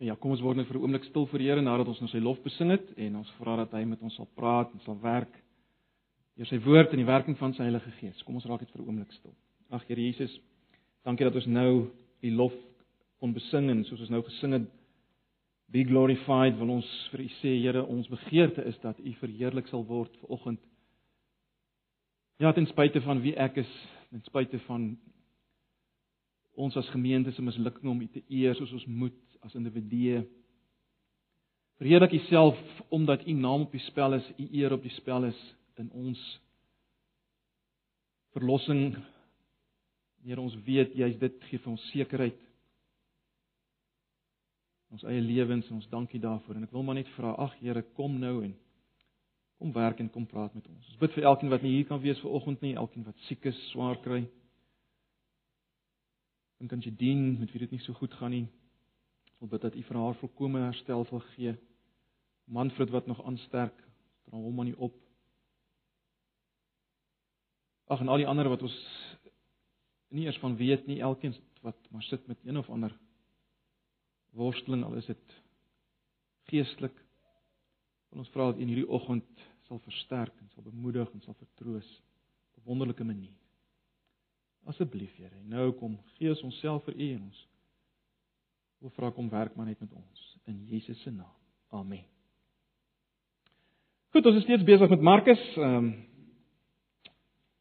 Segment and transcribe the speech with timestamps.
[0.00, 2.18] Ja, kom ons word net vir 'n oomblik stil die Here nadat ons nou sy
[2.18, 5.34] lof besing het en ons vra dat hy met ons sal praat en sal werk
[6.36, 8.22] deur sy woord en die werking van sy Heilige Gees.
[8.22, 9.34] Kom ons raak net vir 'n oomblik stil.
[9.70, 10.40] Ag Here Jesus,
[11.04, 11.90] dankie dat ons nou
[12.22, 12.54] u lof
[13.20, 14.66] kon besing en soos ons nou gesing het
[15.68, 19.84] be glorified wil ons vir u sê Here, ons begeerte is dat u verheerlik sal
[19.84, 20.60] word vanoggend.
[22.38, 24.96] Ja, ten spyte van wie ek is, ten spyte van
[26.56, 30.24] ons as gemeente se mislukking om u te eer soos ons moet as individue.
[31.80, 35.40] Verheerlik Uself omdat U naam op die spel is, U eer op die spel is
[35.80, 36.20] in ons
[38.36, 38.96] verlossing.
[40.24, 42.40] Here ons weet Jy's dit gee vir ons sekerheid.
[44.90, 47.82] Ons eie lewens en ons dankie daarvoor en ek wil maar net vra, ag Here,
[47.96, 48.52] kom nou en
[49.60, 50.86] kom werk en kom praat met ons.
[50.88, 53.58] Ons bid vir elkeen wat nie hier kan wees vanoggend nie, elkeen wat siek is,
[53.70, 54.24] swaar kry.
[56.60, 58.46] En kan jy dien met wie dit nie so goed gaan nie?
[59.40, 61.54] Ons bid dat U vir haar volkomme herstel sal gee.
[62.44, 63.76] Manfred wat nog aansterk,
[64.28, 64.96] dra hom aan U op.
[67.90, 68.76] Ag en al die ander wat ons
[70.14, 72.92] nie eers van weet nie, elkeen wat maar sit met een of ander
[74.36, 75.36] worsteling, al is dit
[76.50, 76.94] geestelik.
[78.10, 81.38] Wil ons vra dat U in hierdie oggend sal versterk en sal bemoedig en sal
[81.38, 81.90] vertroos
[82.50, 83.36] op 'n wonderlike manier.
[84.64, 87.46] Asseblief Here, nou kom, gee ons onsself vir U en ons
[88.80, 91.36] Wil vra kom werk maar net met ons in Jesus se naam.
[91.68, 92.04] Amen.
[94.10, 95.42] Goed, ons is steeds besig met Markus.
[95.56, 95.90] Ehm um,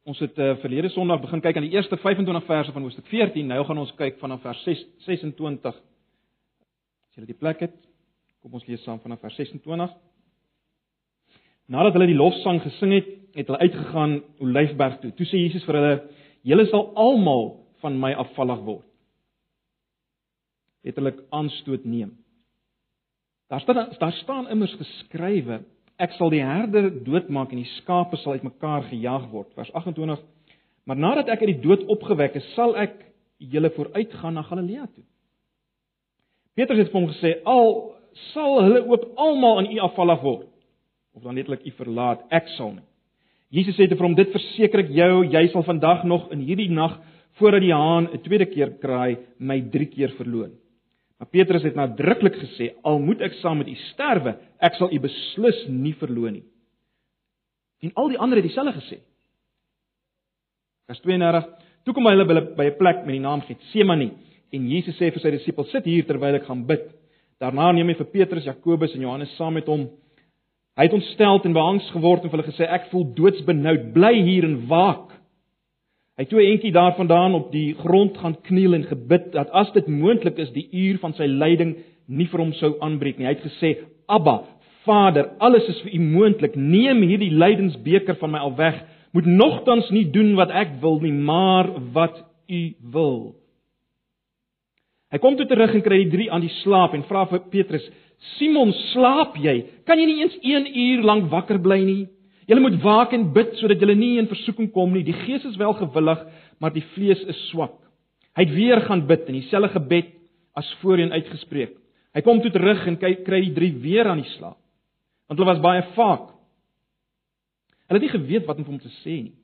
[0.10, 3.46] ons het uh, verlede Sondag begin kyk aan die eerste 25 verse van Hoofstuk 14.
[3.46, 5.76] Nou gaan ons kyk vanaf vers 6, 26.
[5.76, 7.76] As jy die plek het,
[8.42, 9.94] kom ons lees saam vanaf vers 26.
[11.70, 15.14] Nadat hulle die lofsang gesing het, het hulle uitgegaan Olyfberg toe.
[15.20, 15.96] Toe sê Jesus vir hulle:
[16.42, 17.52] "Julle sal almal
[17.84, 18.89] van my afvallig word."
[20.84, 22.16] Letterlik aanstoot neem.
[23.50, 25.62] Daar staan daar staan immers geskrywe:
[25.98, 29.50] Ek sal die herder doodmaak en die skape sal uitmekaar gejaag word.
[29.58, 30.22] Vers 28.
[30.86, 32.96] Maar nadat ek uit die dood opgewek is, sal ek
[33.38, 35.04] julle vooruitgaan na Galilea toe.
[36.56, 37.98] Petrus het hom gesê: Al
[38.34, 40.48] sal hulle ook almal aan u afvallig word
[41.18, 42.86] of dan letterlik u verlaat, ek sal nie.
[43.50, 46.70] Jesus sê te vir hom: Dit verseker ek jou, jy sal vandag nog in hierdie
[46.70, 47.00] nag
[47.40, 50.54] voordat die haan 'n tweede keer kraai, my 3 keer verloon.
[51.20, 55.00] Maar Petrus het nadruklik gesê: "Al moet ek saam met u sterwe, ek sal u
[55.00, 56.44] beslis nie verloon nie."
[57.84, 59.00] En al die ander het dieselfde gesê.
[60.88, 61.46] Vers 32:
[61.84, 62.26] Toe kom hulle
[62.56, 64.12] by 'n plek met die naam Getsemane
[64.52, 66.96] en Jesus sê vir sy disippels: "Sit hier terwyl ek gaan bid."
[67.40, 69.90] Daarna neem hy vir Petrus, Jakobus en Johannes saam met hom.
[70.78, 73.94] Hy het ontstel en beangs geword en vir hulle gesê: "Ek voel doodsbenoud.
[73.94, 75.19] Bly hier en waak."
[76.20, 79.88] Hy toe 'n entjie daarvandaan op die grond gaan kniel en gebid dat as dit
[79.88, 83.26] moontlik is die uur van sy lyding nie vir hom sou aanbreek nie.
[83.26, 84.44] Hy het gesê: "Abba,
[84.84, 86.56] Vader, alles is vir U moontlik.
[86.56, 88.84] Neem hierdie lydensbeker van my al weg.
[89.14, 93.36] Moet nogtans nie doen wat ek wil nie, maar wat U wil."
[95.12, 97.92] Hy kom toe terug en kry die drie aan die slaap en vra vir Petrus:
[98.38, 99.66] "Simon, slaap jy?
[99.86, 102.08] Kan jy nie eens 1 uur lank wakker bly nie?"
[102.50, 105.04] Julle moet waak en bid sodat julle nie in versoeking kom nie.
[105.06, 106.24] Die gees is wel gewillig,
[106.58, 107.76] maar die vlees is swak.
[108.34, 110.16] Hy het weer gaan bid in dieselfde gebed
[110.58, 111.76] as voorheen uitgespreek.
[112.16, 114.58] Hy kom toe terug en kyk kry die drie weer aan die slaap.
[115.30, 116.32] Want hulle was baie vaak.
[117.86, 119.36] Hulle het nie geweet wat om hom te sê nie.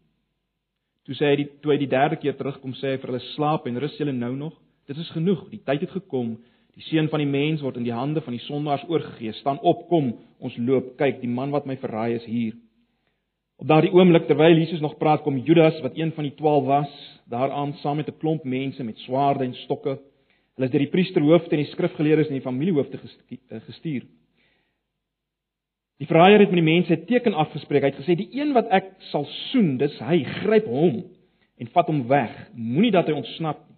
[1.05, 3.69] Toe sê hy die toe hy die derde keer terugkom sê hy vir hulle slaap
[3.69, 4.57] en rus julle nou nog.
[4.89, 5.45] Dit is genoeg.
[5.53, 6.39] Die tyd het gekom.
[6.73, 9.37] Die seun van die mens word in die hande van die sondaars oorgegee.
[9.37, 10.95] Staan op, kom, ons loop.
[10.97, 12.57] Kyk, die man wat my verraai is hier.
[13.55, 17.21] Op daardie oomblik terwyl Jesus nog praat, kom Judas wat een van die 12 was,
[17.31, 19.99] daaraan saam met 'n klomp mense met swaarde en stokke.
[20.55, 24.03] Hulle is deur die priesterhoofde en die skrifgeleerdes en die familiehoofde eh, gestuur.
[25.97, 27.81] Die verraaier het met die mense 'n teken afgespreek.
[27.83, 30.23] Hy het gesê: "Die een wat ek sal soen, dis hy.
[30.23, 31.03] Gryp hom
[31.57, 32.49] en vat hom weg.
[32.53, 33.75] Moenie dat hy ontsnap nie."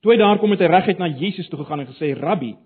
[0.00, 2.56] Toe hy daar kom het hy reguit na Jesus toe gegaan en gesê: "Rabbi."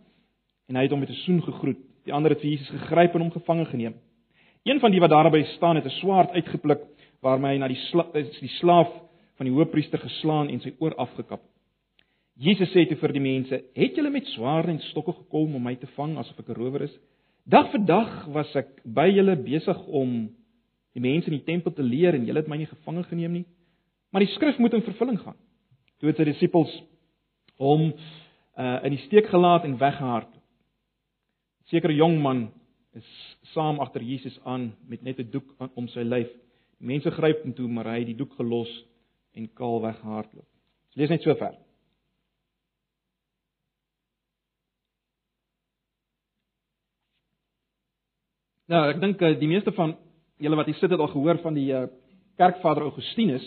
[0.69, 1.79] En hy het hom met 'n soen gegroet.
[2.05, 3.95] Die ander het vir Jesus gegryp en hom gevange geneem.
[4.67, 6.81] Een van die wat daarby staan het 'n swaard uitgepluk
[7.21, 8.89] waarmee hy na die sla die slaaf
[9.37, 11.41] van die hoofpriester geslaan en sy oor afgekap.
[12.35, 15.75] Jesus sê toe vir die mense: "Het julle met swaarde en stokke gekom om my
[15.75, 16.99] te vang asof ek 'n rower is?
[17.45, 20.29] Dag vir dag was ek by julle besig om
[20.95, 23.45] die mense in die tempel te leer en julle het my nie gevange geneem nie.
[24.13, 25.37] Maar die skrif moet in vervulling gaan."
[26.01, 26.83] Toe het sy disippels
[27.57, 27.93] hom
[28.59, 30.43] uh, in die steek gelaat en weggehardloop.
[31.67, 32.51] Sekere jong man
[32.97, 36.31] is saam agter Jesus aan met net 'n doek om sy lyf.
[36.81, 38.73] Die mense gryp hom toe, maar hy het die doek gelos
[39.35, 40.49] en kaal weghardloop.
[40.89, 41.55] Ons lees net so ver.
[48.67, 49.95] Nou, ek dink eh, die meeste van
[50.43, 51.87] julle wat hier sit het al gehoor van die eh,
[52.37, 53.45] kerkvader Augustinus.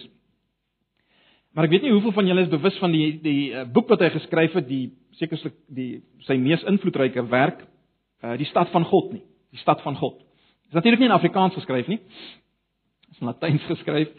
[1.51, 3.99] Maar ek weet nie hoeveel van julle is bewus van die die eh, boek wat
[3.99, 5.89] hy geskryf het, die sekerlik die
[6.27, 7.65] sy mees invloedryke werk,
[8.39, 10.17] die stad van God nie die stad van God.
[10.17, 11.99] Dit is natuurlik nie in Afrikaans geskryf nie.
[11.99, 14.09] Dit is in Latyns geskryf.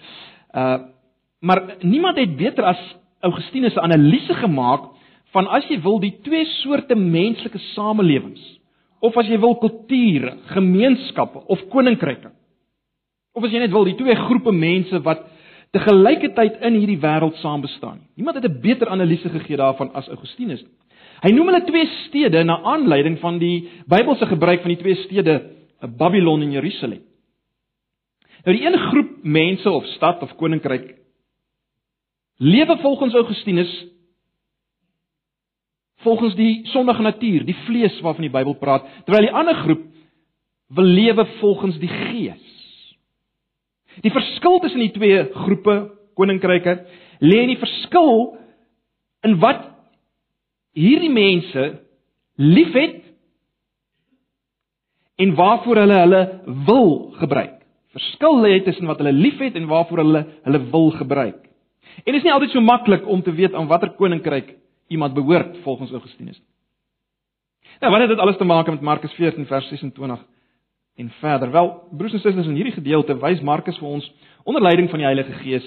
[0.54, 0.78] Uh
[1.40, 2.80] maar niemand het beter as
[3.20, 4.90] Augustinus 'n analise gemaak
[5.32, 8.60] van as jy wil die twee soorte menslike samelewings
[9.00, 12.30] of as jy wil kulture, gemeenskappe of koninkryke.
[13.32, 15.24] Of as jy net wil die twee groepe mense wat
[15.70, 18.00] te gelykertyd in hierdie wêreld saam bestaan.
[18.14, 20.64] Niemand het 'n beter analise gegee daarvan as Augustinus.
[21.20, 25.36] Hy noem hulle twee stede na aanleiding van die Bybelse gebruik van die twee stede
[25.98, 27.02] Babylon en Jerusalem.
[28.44, 30.94] Nou die een groep mense of stad of koninkryk
[32.40, 33.72] lewe volgens Augustinus
[36.00, 39.82] volgens die sondige natuur, die vlees waarvan die Bybel praat, terwyl die ander groep
[40.72, 42.46] wil lewe volgens die gees.
[44.00, 45.74] Die verskil tussen die twee groepe
[46.16, 46.78] koninkryke
[47.20, 48.38] lê in die verskil
[49.26, 49.66] in wat
[50.80, 51.64] hierdie mense
[52.40, 53.00] liefhet
[55.20, 56.22] en waarvoor hulle hulle
[56.68, 56.90] wil
[57.20, 57.56] gebruik.
[57.92, 61.40] Verskil lê tussen wat hulle liefhet en waarvoor hulle hulle wil gebruik.
[62.04, 64.54] En dit is nie altyd so maklik om te weet aan watter koninkryk
[64.90, 66.40] iemand behoort volgens Augustinus.
[67.80, 70.24] Nou, wat het dit alles te maak met Markus 14 vers 26
[70.96, 71.50] en verder?
[71.50, 74.10] Wel, broers en susters, in hierdie gedeelte wys Markus vir ons
[74.44, 75.66] onder leiding van die Heilige Gees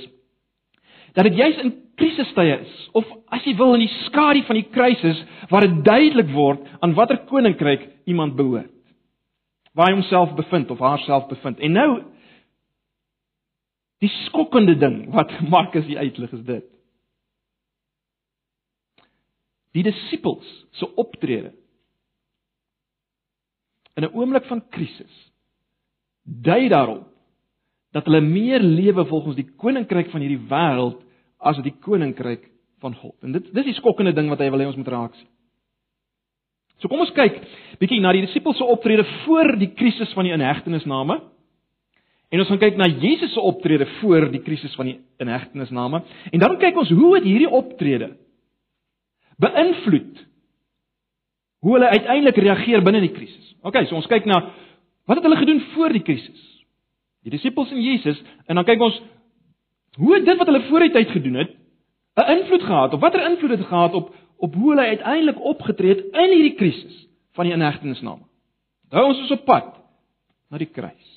[1.13, 4.69] dat dit juis in krisistye is of as jy wil in die skadu van die
[4.73, 5.19] kruisis
[5.49, 8.71] waar dit duidelik word aan watter koninkryk iemand behoort.
[9.73, 11.59] Waar hy homself bevind of haarself bevind.
[11.59, 11.89] En nou
[14.03, 16.73] die skokkende ding wat Markus hier uitlig is dit.
[19.73, 21.51] die disippels se optrede
[23.97, 25.15] in 'n oomblik van krisis
[26.23, 27.09] dui daarop
[27.93, 31.02] dat hulle meer lewe volgens die koninkryk van hierdie wêreld
[31.43, 32.49] as die koninkryk
[32.83, 33.15] van God.
[33.23, 35.29] En dit dis die skokkende ding wat hy wil hê ons moet raak sien.
[36.81, 37.37] So kom ons kyk
[37.79, 41.19] bietjie na die disippels se optrede voor die krisis van die inhegtenisname.
[42.33, 46.01] En ons gaan kyk na Jesus se optrede voor die krisis van die inhegtenisname.
[46.33, 48.15] En dan kyk ons hoe het hierdie optrede
[49.41, 50.21] beïnvloed
[51.63, 53.53] hoe hulle uiteindelik reageer binne die krisis.
[53.63, 54.41] OK, so ons kyk na
[55.07, 56.41] wat het hulle gedoen voor die krisis?
[57.23, 58.19] Die disippels en Jesus
[58.51, 58.99] en dan kyk ons
[59.97, 61.55] hoe het dit wat hulle voor die tyd gedoen het
[62.15, 66.05] 'n invloed gehad of watter invloed het gehad op op hoe hulle uiteindelik opgetree het
[66.11, 68.25] in hierdie krisis van die inhegtenisname.
[68.89, 69.69] Nou ons is op pad
[70.49, 71.11] na die kruis.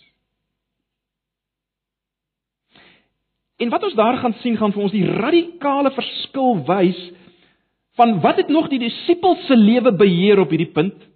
[3.57, 6.99] En wat ons daar gaan sien gaan vir ons die radikale verskil wys
[7.97, 11.07] van wat het nog die disippels se lewe beheer op hierdie punt?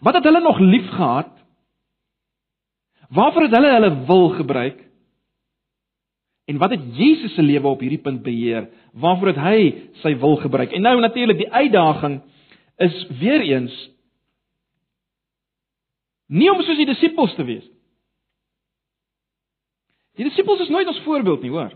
[0.00, 1.30] Wat het hulle nog lief gehad?
[3.08, 4.82] Waarvoor het hulle hulle wil gebruik?
[6.46, 8.68] En wat het Jesus se lewe op hierdie punt beheer?
[8.92, 9.58] Waarvoor het hy
[10.02, 10.72] sy wil gebruik?
[10.72, 12.20] En nou natuurlik die uitdaging
[12.76, 13.74] is weer eens
[16.26, 17.66] nie om soos die disippels te wees.
[20.16, 21.74] Die disippels is nooit ons voorbeeld nie, hoor.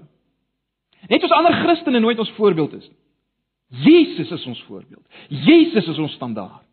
[1.09, 2.99] Net soos ander Christene nooit ons voorbeeld is nie.
[3.71, 5.05] Jesus is ons voorbeeld.
[5.29, 6.65] Jesus is ons standaard.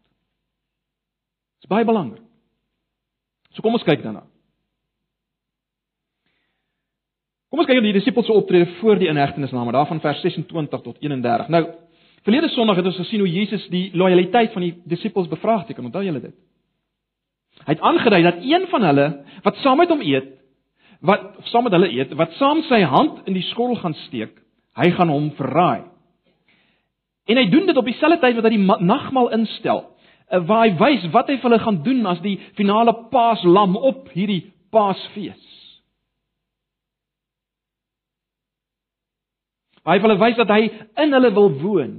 [1.62, 2.24] Dit is baie belangrik.
[3.54, 4.24] So kom ons kyk daarna.
[7.48, 10.98] Kom ons kyk na die disippels se optrede voor die inhegtenisname, daarvan vers 26 tot
[11.00, 11.48] 31.
[11.54, 11.64] Nou,
[12.28, 15.88] verlede Sondag het ons gesien hoe Jesus die lojaliteit van die disippels bevraagteken.
[15.88, 16.36] Onthou julle dit?
[17.64, 19.08] Hy het aangedui dat een van hulle
[19.48, 20.34] wat saam met hom eet,
[21.08, 21.24] wat
[21.54, 24.36] saam met hulle eet, wat saam sy hand in die skottel gaan steek,
[24.76, 25.88] hy gaan hom verraai.
[27.32, 29.86] En hy doen dit op dieselfde tyd wat hy die nagmaal instel,
[30.28, 34.12] eh, waar hy wys wat hy vir hulle gaan doen as die finale Paaslam op
[34.12, 35.47] hierdie Paasfees.
[39.88, 40.68] Hy wil wys dat hy
[41.04, 41.96] in hulle wil woon.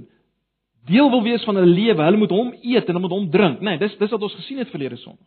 [0.88, 2.04] Deel wil wees van hulle lewe.
[2.04, 3.76] Hulle moet hom eet en hulle moet hom drink, né?
[3.76, 5.26] Nee, dis dis wat ons gesien het verlede Sondag.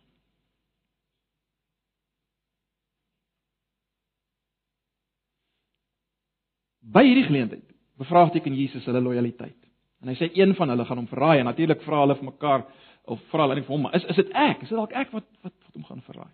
[6.92, 7.66] By hierdie geleentheid
[8.00, 9.58] bevraagteken Jesus hulle lojaliteit.
[10.02, 12.64] En hy sê een van hulle gaan hom verraai en natuurlik vra hulle vir mekaar
[13.10, 14.62] of vra hulle net vir hom, is is dit ek?
[14.64, 16.32] Is dit dalk ek wat wat wat hom gaan verraai?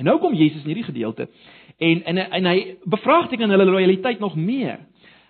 [0.00, 1.28] En nou kom Jesus in hierdie gedeelte
[1.78, 4.80] en en en hy bevraagteken hulle lojaliteit nog meer.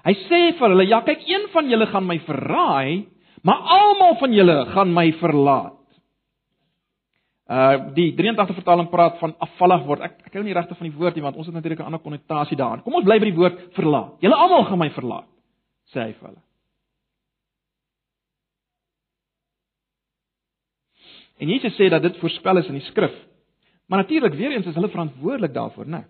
[0.02, 3.06] Hy sê vir hulle, ja, kyk, een van julle gaan my verraai,
[3.47, 5.78] maar almal van julle gaan my verlaat.
[7.52, 10.04] Uh die 83 vertaling praat van afvallig word.
[10.06, 12.00] Ek ek hou nie regtig van die woord nie want ons het natuurlik 'n ander
[12.00, 12.82] konnotasie daarin.
[12.82, 14.16] Kom ons bly by die woord verlaat.
[14.21, 15.28] Julle almal gaan my verlaat,
[15.92, 16.42] sê hy vir hulle.
[21.40, 23.12] En Jesus sê dat dit voorspel is in die skrif
[23.92, 26.04] Maar natuurlik weer eens is hulle verantwoordelik daarvoor, né?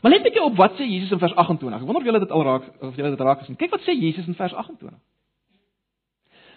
[0.00, 1.80] Maar net op wat sê Jesus in vers 28.
[1.80, 3.56] Ek wonder of julle dit al raak of julle dit raak gesien.
[3.56, 4.98] Kyk wat sê Jesus in vers 28.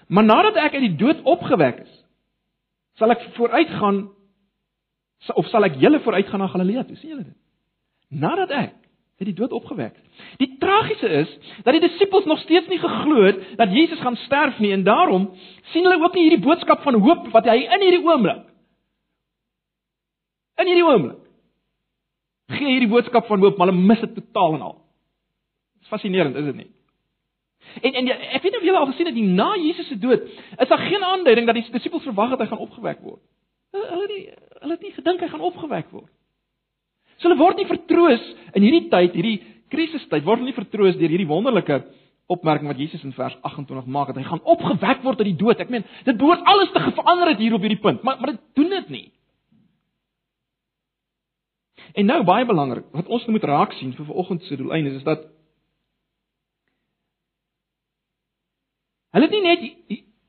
[0.07, 1.93] Maar nadat ek uit die dood opgewek is,
[2.99, 4.05] sal ek vooruitgaan
[5.33, 6.97] of sal ek julle vooruitgaan na Galilea toe?
[6.97, 7.37] sien julle dit?
[8.09, 8.73] Nadat ek
[9.15, 10.23] uit die dood opgewek is.
[10.41, 11.31] Die tragiese is
[11.63, 15.29] dat die disippels nog steeds nie geglo het dat Jesus gaan sterf nie en daarom
[15.71, 18.43] sien hulle ook nie hierdie boodskap van hoop wat hy in hierdie oomblik
[20.59, 21.24] in hierdie oomblik
[22.53, 24.75] gee hierdie boodskap van hoop, maar hulle mis dit totaal en al.
[25.77, 26.69] Dit is fascinerend, is dit nie?
[27.81, 30.27] En en ek weet nie of julle al gesien het nie na Jesus se dood,
[30.29, 33.23] is daar geen aanduiding dat die disippels verwag het hy gaan opgewek word.
[33.75, 34.21] Hulle nie
[34.61, 36.11] hulle het nie gedink hy gaan opgewek word.
[37.17, 38.23] So hulle word nie vertroos
[38.53, 39.37] in hierdie tyd, hierdie
[39.73, 41.81] krisistyd, word hulle nie vertroos deur hierdie wonderlike
[42.31, 45.59] opmerking wat Jesus in vers 28 maak dat hy gaan opgewek word uit die dood.
[45.61, 48.41] Ek meen, dit behoort alles te verander het hier op hierdie punt, maar maar dit
[48.57, 49.05] doen dit nie.
[51.93, 55.07] En nou baie belangrik, wat ons moet raak sien vir vanoggend se doeleinde is, is
[55.07, 55.27] dat
[59.15, 59.63] hulle nie net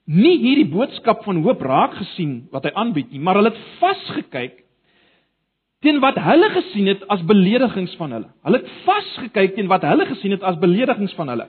[0.06, 4.62] nie hierdie boodskap van hoop raak gesien wat hy aanbied nie, maar hulle het vasgekyk
[5.84, 8.30] teen wat hulle gesien het as beledigings van hulle.
[8.46, 11.48] Hulle het vasgekyk teen wat hulle gesien het as beledigings van hulle.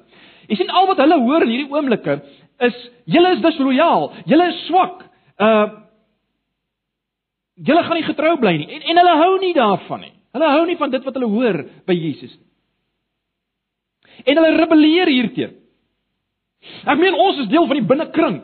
[0.49, 2.19] Jy sien al wat hulle hoor in hierdie oomblikke
[2.67, 5.05] is julle is disloyaal, julle is swak.
[5.37, 5.83] Uh
[7.65, 10.13] Julle gaan nie getrou bly nie en en hulle hou nie daarvan nie.
[10.37, 12.45] Hulle hou nie van dit wat hulle hoor by Jesus nie.
[14.25, 15.55] En hulle rebelleer hierteen.
[16.89, 18.37] Ek meen ons is deel van die binnekring.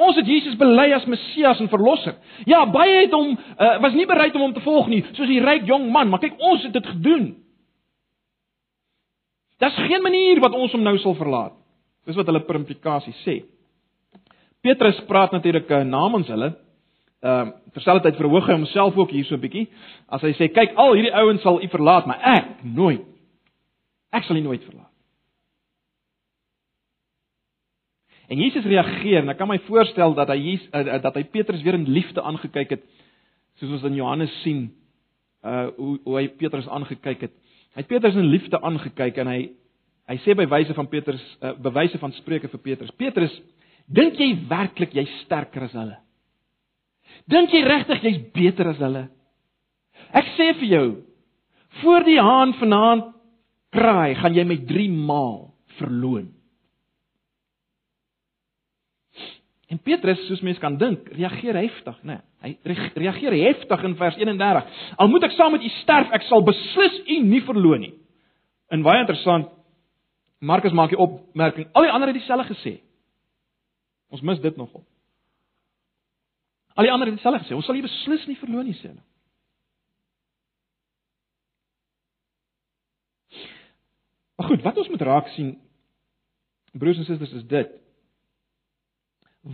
[0.00, 2.16] Ons het Jesus bely as Messias en verlosser.
[2.48, 5.42] Ja, baie het hom uh, was nie bereid om hom te volg nie, soos die
[5.44, 7.26] ryk jong man, maar kyk, ons het dit gedoen.
[9.60, 11.56] Daar's geen manier wat ons hom nou sal verlaat.
[12.08, 13.42] Dis wat hulle per implikasie sê.
[14.64, 16.54] Petrus praat natuurlik uh, namens hulle
[17.20, 19.68] ehm uh, terselfdertyd verhoog hy homself ook hier so 'n bietjie
[20.08, 23.04] as hy sê kyk al hierdie ouens sal u verlaat maar ek nooit.
[24.10, 24.88] Ek sal u nooit verlaat.
[28.28, 31.62] En Jesus reageer en ek kan my voorstel dat hy Jesus, uh, dat hy Petrus
[31.62, 32.82] weer in liefde aangekyk het
[33.58, 34.70] soos ons in Johannes sien
[35.44, 37.32] uh hoe hoe hy Petrus aangekyk het.
[37.74, 39.50] Hy het Petrus in liefde aangekyk en hy
[40.08, 43.42] hy sê by wyse van Petrus uh, bewyse van spreuke vir Petrus Petrus
[43.86, 45.98] dink jy werklik jy's sterker as hulle
[47.28, 49.06] Dink jy regtig jy's beter as hulle?
[50.16, 50.86] Ek sê vir jou,
[51.82, 53.12] voor die haan vanaand
[53.74, 56.30] kraai, gaan jy my 3 maal verloon.
[59.70, 62.18] En Petrus, soos mense kan dink, reageer heftig, né?
[62.42, 64.80] Nee, hy reageer heftig in vers 31.
[64.98, 67.92] Al moet ek saam met u sterf, ek sal beslis u nie verloon nie.
[68.74, 69.46] En baie interessant,
[70.42, 72.72] Markus maak die opmerking, al die ander het dieselfde gesê.
[74.10, 74.82] Ons mis dit nogal.
[76.80, 77.52] Al die ander het dieselfde gesê.
[77.52, 79.02] Ons sal nie beslis nie verloon nie sê hulle.
[84.40, 85.50] Maar goed, wat ons moet raak sien
[86.72, 87.74] broers en susters is dit.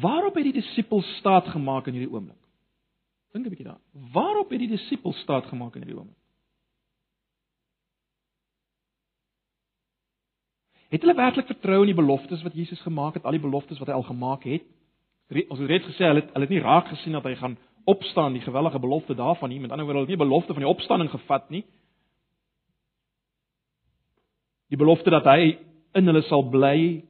[0.04, 2.38] Waarop het die disippels staat gemaak in hierdie oomblik?
[3.34, 4.12] Dink 'n bietjie daaraan.
[4.12, 6.22] Waarop het die disippels staat gemaak in hierdie oomblik?
[10.94, 13.88] Het hulle werklik vertrou in die beloftes wat Jesus gemaak het, al die beloftes wat
[13.88, 14.62] hy al gemaak het?
[15.30, 17.56] Ons het reeds gesê hulle het hulle het nie raak gesien dat hy gaan
[17.86, 19.60] opstaan die gewellige belofte daarvan nie.
[19.60, 21.64] Met ander woorde hulle het nie belofte van die opstanding gevat nie.
[24.70, 25.58] Die belofte dat hy
[25.94, 27.04] in hulle sal bly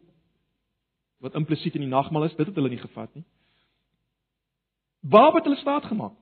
[1.25, 3.25] wat implisiet in die nagmaal is dit het hulle nie gevat nie.
[5.01, 6.15] Waar het hulle staat gemaak?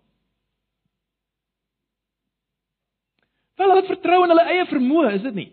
[3.54, 5.50] Wel hulle vertrou in hulle eie vermoë is dit nie?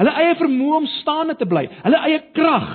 [0.00, 2.68] Hulle eie vermoë om staande te bly hulle eie krag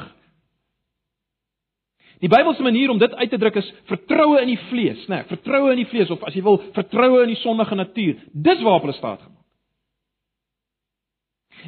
[2.21, 5.21] Die Bybelse manier om dit uit te druk is vertroue in die vlees, né?
[5.21, 8.19] Nee, vertroue in die vlees of as jy wil, vertroue in die sondige natuur.
[8.31, 9.39] Dis waarop hulle staat gemaak.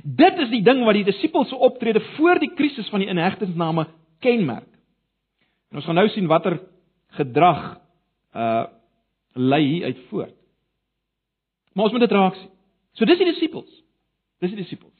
[0.01, 3.88] Dit is die ding wat die disippels se optrede voor die krisis van die inhegtingsname
[4.25, 4.69] kenmerk.
[5.69, 6.60] En ons gaan nou sien watter
[7.17, 7.65] gedrag
[8.33, 8.63] uh
[9.33, 10.36] lei hier uit voort.
[11.74, 12.51] Maar ons moet dit raak sien.
[12.93, 13.69] So dis die disippels.
[14.38, 14.93] Dis die disippels.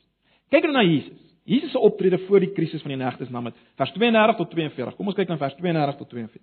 [0.50, 1.23] Kyk nou na Jesus.
[1.44, 4.96] Jesus se optrede voor die krisis van die negtes na met vers 32 tot 42.
[4.96, 6.42] Kom ons kyk na vers 32 tot 42.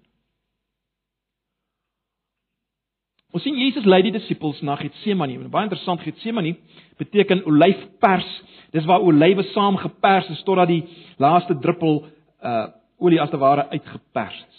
[3.30, 5.38] Ons sien Jesus lei die disippels na Getsemane.
[5.48, 6.56] Baie interessant, Getsemane
[6.98, 8.28] beteken olyfpers.
[8.74, 10.82] Dis waar olywe saam gepers is totdat die
[11.22, 12.04] laaste druppel
[12.42, 12.68] uh
[13.00, 14.58] olie as te ware uitgepers is.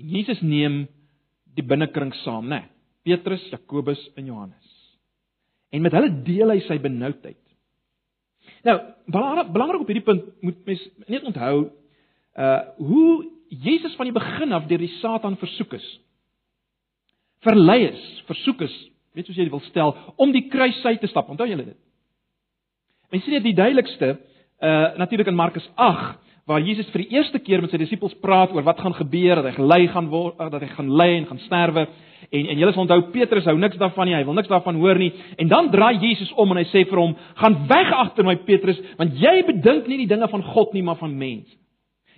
[0.00, 0.86] En Jesus neem
[1.54, 2.62] die binnekring saam, né?
[2.62, 2.70] Nee,
[3.04, 4.63] Petrus, Jakobus en Johannes.
[5.74, 7.40] En met hulle deel hy sy benoudheid.
[8.64, 8.76] Nou,
[9.10, 11.54] belangrik belangrik op hierdie punt moet mens net onthou
[12.38, 15.86] uh hoe Jesus van die begin af deur die Satan versoek is.
[17.46, 18.74] Verlei is, versoek is,
[19.14, 21.28] weet soos jy wil stel, om die kruis uit te stap.
[21.30, 21.78] Onthou julle dit?
[23.12, 24.16] Mense sien dit die duidelikste
[24.64, 28.52] uh natuurlik in Markus 8 waar Jesus vir die eerste keer met sy disippels praat
[28.52, 31.40] oor wat gaan gebeur, dat hy gelei gaan word, dat hy gaan ly en gaan
[31.46, 31.86] sterwe.
[32.30, 35.00] En en julle sal onthou Petrus hou niks daarvan nie, hy wil niks daarvan hoor
[35.00, 35.12] nie.
[35.40, 38.80] En dan draai Jesus om en hy sê vir hom: "Gaan weg agter my Petrus,
[38.98, 41.56] want jy bedink nie die dinge van God nie, maar van mense."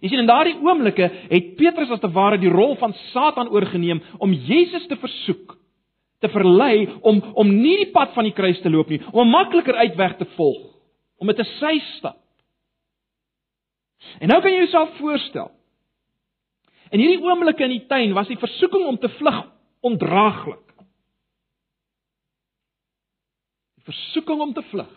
[0.01, 4.03] Jy sien in daardie oomblikke het Petrus as te ware die rol van Satan oorgeneem
[4.19, 5.57] om Jesus te versoek
[6.21, 9.31] te verlei om om nie die pad van die kruis te loop nie, om 'n
[9.31, 10.63] makliker uitweg te volg,
[11.21, 12.26] om met 'n sy stap.
[14.21, 15.51] En nou kan jy jouself voorstel.
[16.91, 19.43] In hierdie oomblikke in die tuin was die versoeking om te vlug
[19.87, 20.63] ondraaglik.
[23.81, 24.93] Die versoeking om te vlug.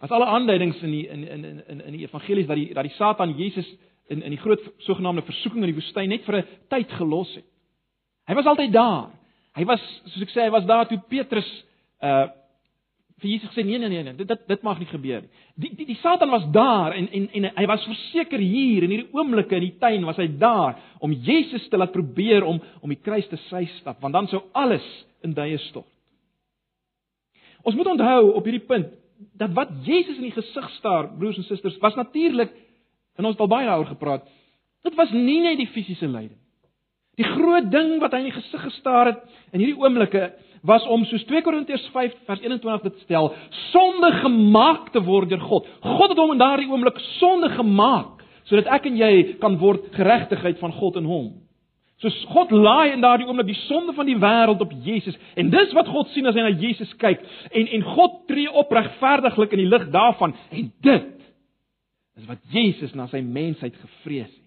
[0.00, 2.96] As alle aanduidings in die in in in in die evangelies dat die dat die
[2.96, 3.68] Satan Jesus
[4.08, 7.44] in in die groot sogenaamde versoeking in die woestyn net vir 'n tyd gelos het.
[8.26, 9.10] Hy was altyd daar.
[9.54, 11.48] Hy was soos ek sê, hy was daar toe Petrus
[12.02, 12.28] uh
[13.20, 15.30] vir Jesus gesê nee nee nee nee, dit dit dit mag nie gebeur nie.
[15.60, 19.12] Die die die Satan was daar en en en hy was verseker hier in hierdie
[19.16, 23.00] oomblikke in die tuin was hy daar om Jesus te laat probeer om om die
[23.00, 24.86] kruis te sy stap want dan sou alles
[25.22, 25.88] in duie stort.
[27.62, 28.96] Ons moet onthou op hierdie punt
[29.36, 32.52] dat wat Jesus in die gesig staar broers en susters was natuurlik
[33.20, 34.28] en ons het al baie daaroor gepraat.
[34.82, 36.39] Dit was nie net die fisiese lyding.
[37.20, 39.20] Die groot ding wat hy in die gesig gestaar het
[39.52, 40.30] in hierdie oomblikke
[40.66, 43.30] was om soos 2 Korintiërs 5 vers 21 dit stel,
[43.70, 45.68] sonde gemaak te word deur God.
[45.84, 50.58] God het hom in daardie oomblik sonde gemaak sodat ek en jy kan word geregtigheid
[50.58, 51.28] van God in hom.
[52.00, 55.72] Soos God laai in daardie oomblik die sonde van die wêreld op Jesus en dis
[55.76, 57.22] wat God sien as hy na Jesus kyk
[57.52, 61.16] en en God tree op regverdiglik in die lig daarvan en dit
[62.20, 64.39] is wat Jesus na sy mensheid gevrees het.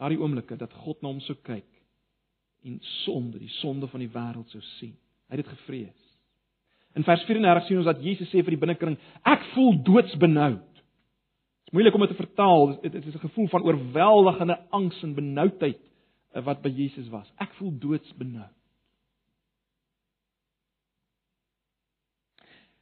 [0.00, 1.68] Daardie oomblikke dat God na hom sou kyk
[2.64, 4.96] en sonde, die sonde van die wêreld sou sien.
[5.28, 6.06] Hy het dit gevrees.
[6.98, 8.96] In vers 34 sien ons dat Jesus sê vir die binnekring,
[9.28, 10.66] ek voel doodsbenoud.
[10.66, 12.72] Dit is moeilik om dit te vertaal.
[12.82, 15.80] Dit is 'n gevoel van oorweldigende angs en benoudheid
[16.34, 17.32] eh, wat by Jesus was.
[17.38, 18.56] Ek voel doodsbenoud.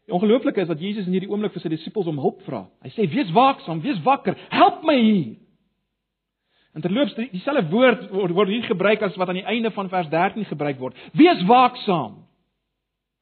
[0.06, 2.70] Die ongelooflike is dat Jesus in hierdie oomblik vir sy disippels om hulp vra.
[2.80, 5.36] Hy sê: "Wees waaksaam, wees wakker, help my hier."
[6.78, 10.06] En terloops dieselfde woord word, word hier gebruik as wat aan die einde van vers
[10.12, 10.98] 13 gebruik word.
[11.18, 12.20] Wees waaksaam.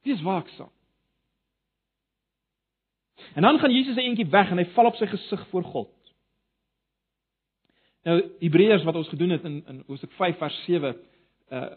[0.05, 0.69] Wees waaksaam.
[3.33, 5.89] En dan gaan Jesus 'n entjie weg en hy val op sy gesig voor God.
[8.03, 10.95] Nou Hebreërs wat ons gedoen het in in Hoofstuk 5 vers 7
[11.49, 11.69] uh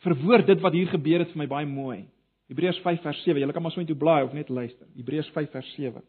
[0.00, 2.08] verwoord dit wat hier gebeur het vir my baie mooi.
[2.48, 3.40] Hebreërs 5 vers 7.
[3.40, 4.86] Julle kan maar so intoe blaai of net luister.
[4.96, 6.02] Hebreërs 5 vers 7.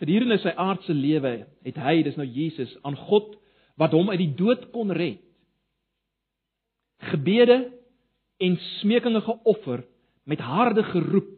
[0.00, 3.36] Gedurende sy aardse lewe het hy, dis nou Jesus, aan God
[3.78, 5.22] wat hom uit die dood kon red,
[7.10, 7.58] gebede
[8.42, 9.84] en smekinge geoffer
[10.30, 11.32] met harde geroep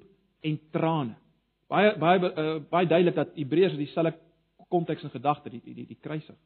[0.46, 1.16] en trane.
[1.68, 4.14] Baie baie uh, baie duidelik dat Hebreërs dieselfde
[4.70, 6.38] konteks en gedagte die die die, die kruising.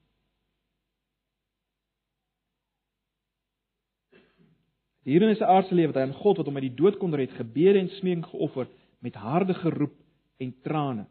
[5.04, 7.14] Hier in sy aardse lewe het hy aan God wat hom uit die dood kon
[7.16, 8.68] red, gebede en smeking geoffer
[9.00, 9.96] met harde geroep
[10.40, 11.06] en trane.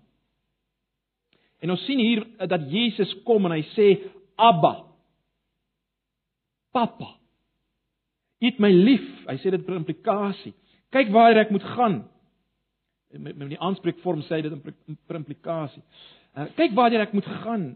[1.60, 3.90] En ons sien hier dat Jesus kom en hy sê
[4.40, 4.86] Abba.
[6.72, 7.16] Papa.
[8.40, 9.06] Eet my lief.
[9.28, 10.54] Hy sê dit per implikasie.
[10.96, 12.00] Kyk waar ek moet gaan.
[13.18, 15.84] Met met die aanspreekvorm sê hy dit per implikasie.
[16.38, 17.72] Uh, kyk waar ek moet gaan.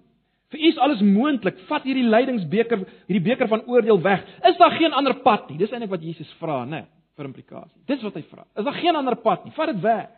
[0.54, 1.60] Vir U is alles moontlik.
[1.68, 4.24] Vat hierdie lydingsbeker, hierdie beker van oordeel weg.
[4.46, 5.58] Is daar geen ander pad nie?
[5.60, 6.84] Dis eintlik wat Jesus vra, né?
[6.84, 7.82] Nee, per implikasie.
[7.90, 8.46] Dis wat hy vra.
[8.58, 9.54] Is daar geen ander pad nie?
[9.58, 10.12] Vat dit weg.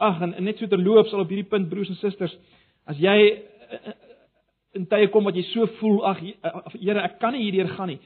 [0.00, 2.32] Ag en, en net so terloops al op hierdie punt broers en susters,
[2.88, 3.96] as jy eh, eh,
[4.78, 7.92] in tye kom wat jy so voel, ag eh, Here, ek kan nie hierdeur gaan
[7.92, 7.98] nie.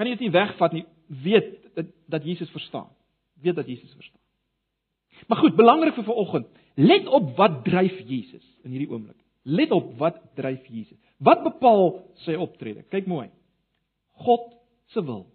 [0.00, 0.86] Kan jy dit nie wegvat nie?
[1.24, 2.88] Weet dat, dat Jesus verstaan.
[3.44, 4.20] Weet dat Jesus verstaan.
[5.28, 6.48] Maar goed, belangrik vir vanoggend,
[6.80, 9.18] let op wat dryf Jesus in hierdie oomblik.
[9.44, 10.96] Let op wat dryf Jesus.
[11.20, 12.86] Wat bepaal sy optrede?
[12.88, 13.26] Kyk mooi.
[14.24, 14.48] God
[14.94, 15.26] se wil.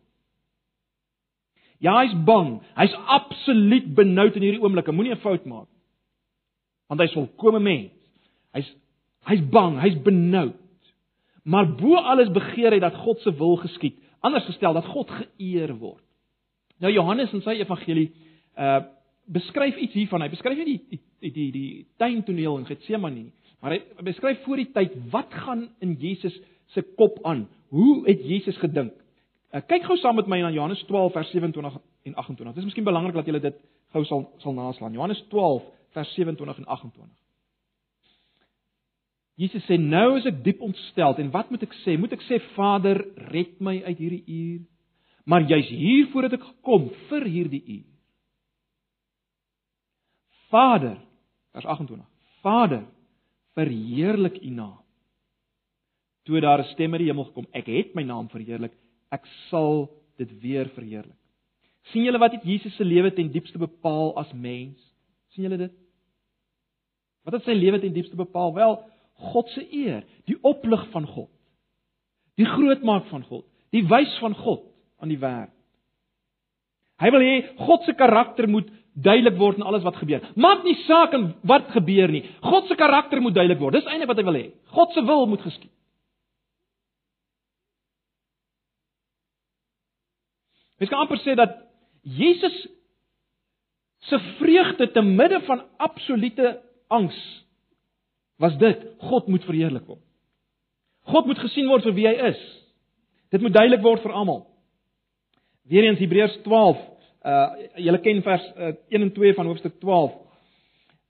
[1.77, 2.57] Ja, hy's bang.
[2.73, 4.89] Hy's absoluut benoud in hierdie oomblik.
[4.89, 5.69] Moenie 'n fout maak
[6.87, 7.93] want hy's volkomme mens.
[8.55, 8.69] Hy's
[9.29, 10.57] hy's bang, hy's benoud.
[11.45, 13.97] Maar bo alles begeer hy dat God se wil geskied.
[14.25, 16.03] Anders gestel dat God geëer word.
[16.81, 18.11] Nou Johannes in sy evangelie
[18.57, 18.83] uh
[19.25, 20.21] beskryf iets hiervan.
[20.21, 24.43] Hy beskryf nie die die die die, die tuintoneel in Getsemane nie, maar hy beskryf
[24.45, 26.35] voor die tyd wat gaan in Jesus
[26.75, 27.47] se kop aan.
[27.73, 28.93] Hoe het Jesus gedink?
[29.49, 32.53] Uh, kyk gou saam met my na Johannes 12 vers 27 en 28.
[32.53, 33.57] Dit is miskien belangrik dat jy dit
[33.95, 34.93] gou sal sal naslaan.
[34.93, 35.65] Johannes 12
[35.95, 37.23] vers 27 en 28.
[39.36, 41.97] Jesus sê nou is ek diep ontstel en wat moet ek sê?
[41.99, 43.01] Moet ek sê Vader,
[43.34, 44.62] red my uit hierdie uur?
[45.27, 47.91] Maar jy's hier voordat ek gekom vir hierdie uur.
[50.53, 50.99] Vader,
[51.55, 52.05] vers 28.
[52.45, 52.86] Vader,
[53.58, 54.81] verheerlik U naam.
[56.25, 58.73] Toe daar 'n stem uit die hemel gekom, ek het my naam verheerlik,
[59.12, 61.19] ek sal dit weer verheerlik.
[61.91, 64.79] sien julle wat het Jesus se lewe ten diepste bepaal as mens?
[65.29, 65.73] sien julle dit?
[67.25, 68.53] Wat het sy lewe ten diepste bepaal?
[68.53, 68.77] Wel,
[69.31, 71.29] God se eer, die oplig van God.
[72.39, 74.65] Die grootmaak van God, die wys van God
[74.99, 75.53] aan die wêreld.
[77.01, 80.23] Hy wil hê God se karakter moet duidelik word in alles wat gebeur.
[80.39, 82.23] Maak nie saak in wat gebeur nie.
[82.43, 83.75] God se karakter moet duidelik word.
[83.75, 84.45] Dis eintlik wat hy wil hê.
[84.75, 85.71] God se wil moet geskied.
[90.79, 91.55] Mens kan amper sê dat
[92.03, 92.55] Jesus
[94.09, 96.57] se vreugde te midde van absolute
[96.93, 97.17] angs
[98.41, 100.01] was dit God moet verheerlik word.
[101.05, 102.41] God moet gesien word vir wie hy is.
[103.33, 104.43] Dit moet duidelik word vir almal.
[105.69, 106.81] Weereens Hebreërs 12,
[107.25, 107.47] uh
[107.81, 110.15] julle ken vers uh, 1 en 2 van hoofstuk 12.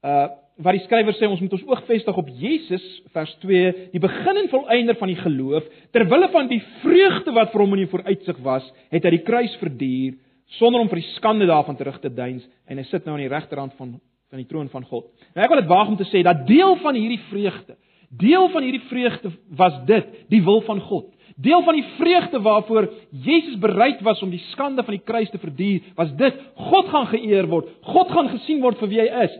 [0.05, 0.25] Uh
[0.63, 4.37] waar die skrywer sê ons moet ons oog vestig op Jesus vers 2 die begin
[4.39, 7.91] en volëinder van die geloof ter wille van die vreugde wat vir hom in die
[7.91, 10.15] vooruitsig was het hy die kruis verduur
[10.55, 13.33] sonder om vir die skande daarvan terug te deins en hy sit nou aan die
[13.33, 13.97] regterhand van
[14.35, 15.07] van die troon van God.
[15.33, 17.77] Nou ek wil dit waag om te sê dat deel van hierdie vreugde,
[18.09, 21.11] deel van hierdie vreugde was dit, die wil van God.
[21.35, 22.87] Deel van die vreugde waarvoor
[23.25, 26.37] Jesus bereid was om die skande van die kruis te verduur, was dit
[26.69, 29.39] God gaan geëer word, God gaan gesien word vir wie hy is.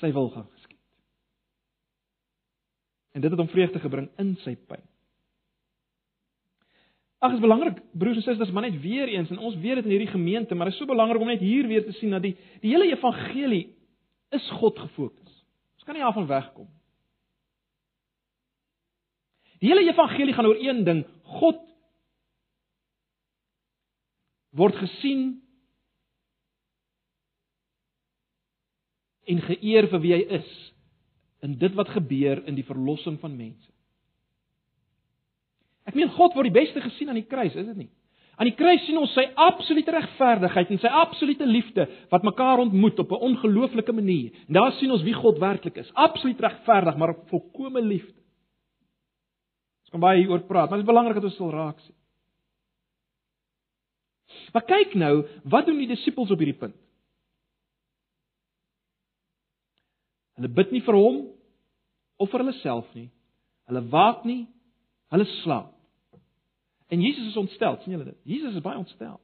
[0.00, 0.80] Sy wil gaan geskied.
[3.14, 4.84] En dit het hom vreugde gebring in sy pyn.
[7.24, 9.94] Ag, is belangrik, broers en susters, maar net weer eens en ons weet dit in
[9.94, 12.34] hierdie gemeente, maar dit is so belangrik om net hier weer te sien dat die
[12.60, 13.64] die hele evangelie
[14.34, 15.38] is God gefokus.
[15.78, 16.68] Ons kan nie daarvan wegkom.
[19.62, 21.00] Die hele evangelie gaan oor een ding,
[21.38, 21.62] God
[24.54, 25.24] word gesien
[29.24, 30.50] en geëer vir wie hy is
[31.44, 33.73] in dit wat gebeur in die verlossing van mense.
[35.94, 37.92] Ek meen God word die beste gesien aan die kruis, is dit nie?
[38.34, 42.98] Aan die kruis sien ons sy absolute regverdigheid en sy absolute liefde wat mekaar ontmoet
[42.98, 44.32] op 'n ongelooflike manier.
[44.48, 45.92] En daar sien ons wie God werklik is.
[45.94, 48.18] Absoluut regverdig, maar volkomme liefde.
[49.84, 51.94] Ons kan baie hieroor praat, maar dit is belangrik dat ons sal raak sien.
[54.52, 56.76] Maar kyk nou, wat doen die disippels op hierdie punt?
[60.34, 61.28] Hulle bid nie vir hom
[62.16, 63.10] of vir hulle self nie.
[63.70, 64.48] Hulle waak nie,
[65.14, 65.73] hulle slaap.
[66.92, 68.18] En Jesus is ontstel, sien julle dit?
[68.22, 69.20] Jesus is baie ontstel.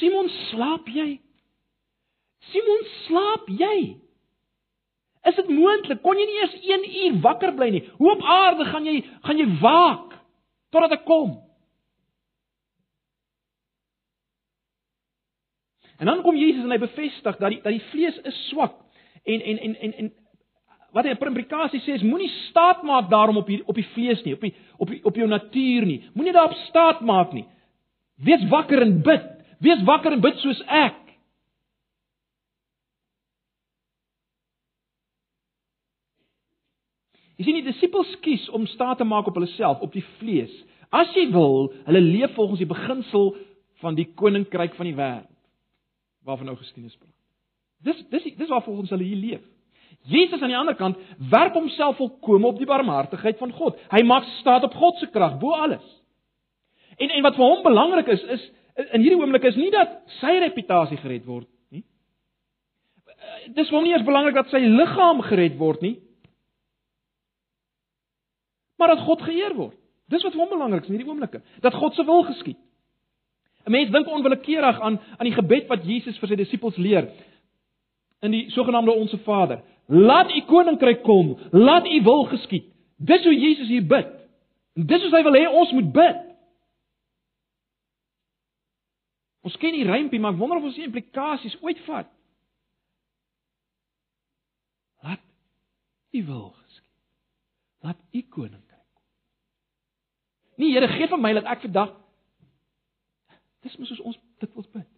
[0.00, 1.20] Simon, slaap jy?
[2.52, 3.76] Simon, slaap jy?
[5.28, 6.00] Is dit moontlik?
[6.00, 7.82] Kon jy nie eers 1 uur wakker bly nie?
[7.98, 10.14] Hoe op aarde gaan jy gaan jy waak
[10.72, 11.34] totdat ek kom?
[16.00, 18.78] En dan kom Jesus en hy bevestig dat die dat die vlees is swak
[19.28, 20.08] en en en en en
[20.92, 24.22] wat hy in implikasie sê is moenie staat maak daarom op die op die vlees
[24.24, 26.00] nie, op die op die op jou natuur nie.
[26.14, 27.46] Moenie daarop staat maak nie.
[28.20, 29.28] Wees wakker en bid.
[29.60, 30.98] Wees wakker en bid soos ek.
[37.40, 40.52] Jy sien die disippels kies om staat te maak op hulle self, op die vlees.
[40.92, 43.30] As jy wil, hulle leef volgens die beginsel
[43.80, 45.28] van die koninkryk van die wêreld
[46.28, 47.16] waarvan Augustinus praat.
[47.80, 49.46] Dis dis dis waar volgens hulle hier leef.
[50.08, 50.98] Jesus aan die ander kant
[51.30, 53.78] werp homself volkome op die barmhartigheid van God.
[53.92, 55.84] Hy maak staat op God se krag bo alles.
[56.96, 58.46] En en wat vir hom belangrik is is
[58.80, 61.84] in hierdie oomblik is nie dat sy reputasie gered word nie.
[63.56, 65.98] Dis vir hom nie eers belangrik dat sy liggaam gered word nie.
[68.80, 69.76] Maar dat God geëer word.
[70.10, 71.42] Dis wat vir hom belangrik is in hierdie oomblikke.
[71.60, 72.58] Dat God se wil geskied.
[73.66, 77.10] 'n Mens dink onwillekeurig aan aan die gebed wat Jesus vir sy disippels leer
[78.20, 79.60] in die sogenaamde Onse Vader.
[79.90, 82.66] Laat u koninkryk kom, laat u wil geskied.
[82.96, 84.08] Dis hoe Jesus hier bid.
[84.78, 86.20] En dis hoe hy wil hê ons moet bid.
[89.40, 92.10] Ons ken die rympie, maar ek wonder of ons die implikasies ooit vat.
[95.02, 95.24] Laat
[96.14, 97.00] u wil geskied.
[97.88, 99.02] Laat u koninkryk kom.
[100.60, 101.96] Nee, Here, gee vir my dat ek vandag
[103.60, 104.88] Dis mos ons dit wil bid.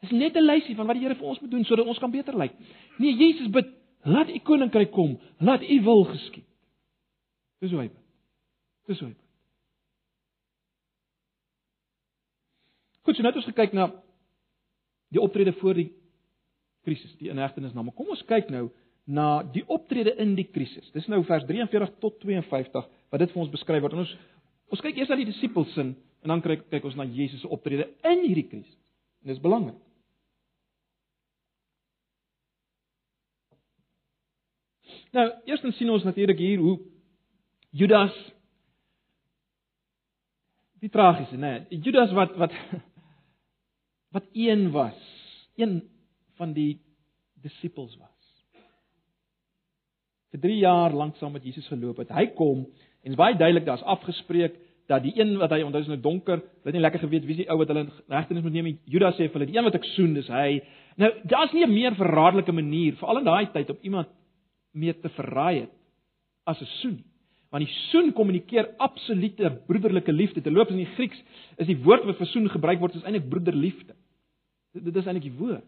[0.00, 2.10] Dis net 'n lysie van wat die Here vir ons moet doen sodat ons kan
[2.10, 2.52] beter lyk.
[2.98, 3.66] Nee, Jesus bid,
[4.04, 6.46] laat u koninkryk kom, laat u wil geskied.
[7.58, 8.04] Dis hoe hy bid.
[8.86, 9.24] Dis hoe hy bid.
[13.02, 13.88] Goed, so nou het ons gekyk na
[15.08, 15.88] die optrede voor die
[16.84, 17.94] krisis, die inhegtenisname.
[17.96, 18.68] Kom ons kyk nou
[19.08, 20.90] na die optrede in die krisis.
[20.92, 23.96] Dis nou vers 43 tot 52 wat dit vir ons beskryf word.
[24.04, 24.16] Ons
[24.68, 27.48] ons kyk eers na die disippels sin en dan kyk kyk ons na Jesus se
[27.48, 28.76] optrede in hierdie krisis.
[29.24, 29.87] En dis belangrik.
[35.16, 36.76] Nou, eerstens sien ons natuurlik hier hoe
[37.70, 38.14] Judas
[40.82, 41.52] die tragiese, né?
[41.70, 42.54] Nee, Judas wat wat
[44.14, 44.98] wat een was,
[45.56, 45.80] een
[46.38, 46.78] van die
[47.42, 48.14] disippels was.
[50.32, 52.12] Vir 3 jaar lank saam met Jesus geloop het.
[52.12, 52.66] Hy kom
[53.02, 56.72] en baie duidelik daar's afgespreek dat die een wat hy onthou is nou donker, het
[56.72, 58.70] nie lekker geweet wie is die ou wat hulle regtenis moet neem.
[58.88, 60.60] Judas sê vir hulle, die een wat ek soen, dis hy.
[61.00, 64.08] Nou, daar's nie 'n meer verraadelike manier veral in daai tyd om iemand
[64.72, 65.74] mee te verraai het
[66.44, 67.04] as 'n soen.
[67.50, 70.40] Want die soen kommunikeer absolute broederlike liefde.
[70.40, 71.22] Terloops in die Grieks
[71.56, 73.94] is die woord wat vir soen gebruik word is eintlik broederliefde.
[74.72, 75.64] Dit, dit is eintlik die woord.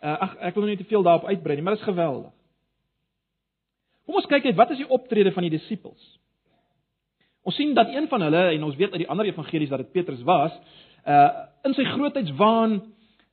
[0.00, 2.32] Uh, ag ek wil nou nie te veel daarop uitbrei nie, maar dit is geweldig.
[4.04, 6.18] Kom ons kyk net wat is die optrede van die disippels.
[7.44, 9.92] Ons sien dat een van hulle en ons weet uit die ander evangelies dat dit
[9.92, 10.56] Petrus was,
[11.06, 11.28] uh
[11.64, 12.80] in sy grootheidswaan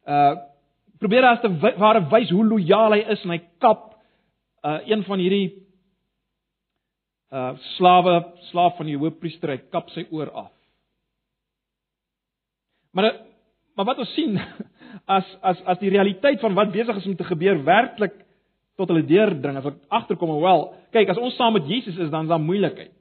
[0.08, 0.36] uh
[1.00, 3.97] probeer hy as te ware wys hoe lojaal hy is en hy kap
[4.63, 5.48] uh een van hierdie
[7.34, 8.20] uh slawe,
[8.52, 10.54] slaaf van die hoofpriester, hy kap sy oor af.
[12.96, 13.12] Maar
[13.78, 14.39] maar wat ons sien
[15.17, 18.15] as as as die realiteit van wat besig is om te gebeur werklik
[18.78, 22.12] tot hulle deurdring, as ek agterkom en wel, kyk, as ons saam met Jesus is,
[22.13, 22.93] dan is daar moeilikheid.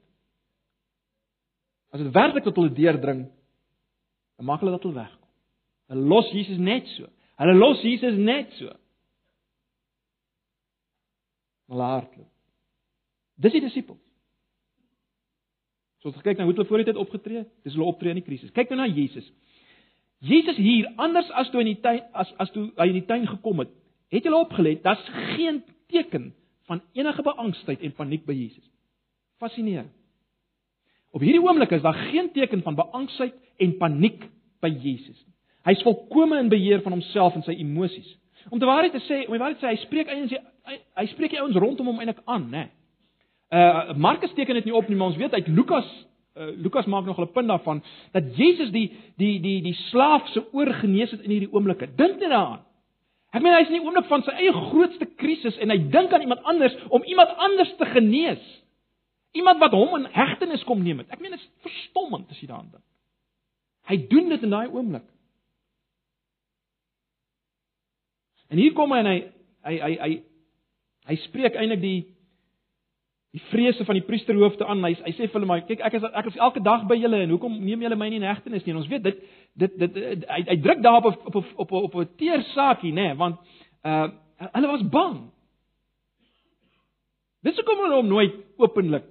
[1.92, 3.27] As dit werklik tot hulle deurdring,
[4.37, 5.29] dan mag hulle dat hulle wegkom.
[5.92, 7.09] Hulle los Jesus net so.
[7.37, 8.73] Hulle los Jesus net so
[11.70, 12.31] hulle hardloop.
[13.42, 14.02] Dis die disippels.
[16.00, 18.14] So as jy kyk na hoe hulle voor die tyd opgetree het, dis hulle optree
[18.14, 18.52] in die krisis.
[18.57, 19.26] Kyk nou na Jesus.
[20.24, 23.26] Jesus hier anders as toe in die tuin as as toe hy in die tuin
[23.29, 23.72] gekom het,
[24.14, 25.02] het jy opgelet, daar's
[25.35, 26.31] geen teken
[26.70, 28.64] van enige beangstigheid en paniek by Jesus.
[29.42, 29.92] Fascinerend.
[31.12, 34.24] Op hierdie oomblik is daar geen teken van beangstigheid en paniek
[34.64, 35.35] by Jesus nie.
[35.66, 38.07] Hy's volkome in beheer van homself en sy emosies.
[38.55, 41.07] Om te waarheid te sê, om die waarheid te sê, hy spreek eintlik hy, hy
[41.12, 42.66] spreek die ouens rondom hom eintlik aan, né?
[43.55, 45.88] Uh Markus teken dit nie op nie, maar ons weet uit Lukas
[46.37, 50.44] uh Lukas maak nog 'n punt daarvan dat Jesus die die die die slaaf se
[50.52, 51.94] oor genees het in hierdie oomblikke.
[51.94, 52.64] Dink net daaraan.
[53.31, 56.20] Ek meen hy's in die oomblik van sy eie grootste krisis en hy dink aan
[56.24, 58.62] iemand anders om iemand anders te genees.
[59.33, 61.11] Iemand wat hom in hegtenis kom neem het.
[61.11, 62.85] Ek meen dit is verstommend as jy daaraan dink.
[63.87, 65.05] Hy doen dit in daai oomblik.
[68.48, 69.18] En hier kom hy en hy
[69.66, 70.11] hy hy hy
[71.07, 71.99] hy spreek eintlik die
[73.37, 74.85] die vrese van die priesterhoofde aan.
[74.85, 77.21] Hy hy sê vir hulle maar kyk ek is ek is elke dag by julle
[77.25, 78.73] en hoekom neem julle my nie in hegtenis nie?
[78.73, 79.19] En ons weet dit
[79.61, 83.37] dit dit hy hy druk daarop op op op op, 'n teer saakie nê want
[83.85, 85.19] uh hulle was bang.
[87.42, 89.05] Dis hoekom hulle hom nooit openlik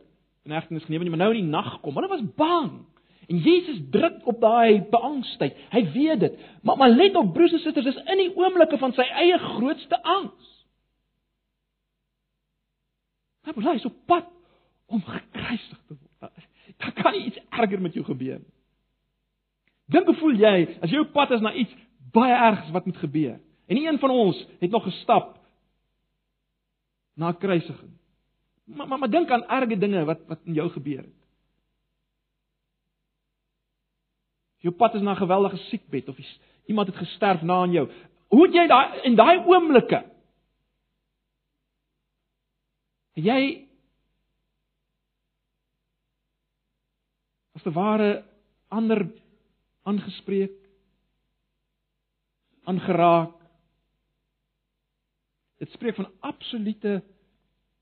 [0.45, 1.95] in hegtenis geneem nie, maar nou in die nag kom.
[1.97, 2.85] Hulle was bang.
[3.27, 5.57] En Jesus druk op daai beangstigheid.
[5.73, 6.35] Hy weet dit.
[6.61, 10.01] Maar maar let op broers en susters, dis in die oomblikke van sy eie grootste
[10.03, 10.54] angs.
[13.45, 14.27] Hy bly so pad
[14.89, 16.45] om gekruisig te word.
[16.81, 18.53] Daar kan nie iets erger met jou gebeur nie.
[19.93, 21.73] Dink hoe voel jy as jy op pad is na iets
[22.15, 23.37] baie ergs wat moet gebeur?
[23.69, 25.35] En een van ons het nog gestap
[27.15, 27.93] na kruisiging.
[28.65, 31.21] Maar maar, maar dink aan erge dinge wat wat in jou gebeur het.
[34.65, 36.17] Jou pad is na 'n geweldige siekbed of
[36.65, 37.89] iemand het gesterf na aan jou.
[38.27, 40.14] Hoe het jy daai in daai oomblikke?
[43.15, 43.67] Jy
[47.55, 48.25] as te ware
[48.75, 49.05] ander
[49.87, 50.55] aangespreek,
[52.67, 53.35] aangeraak.
[55.61, 56.97] Dit spreek van absolute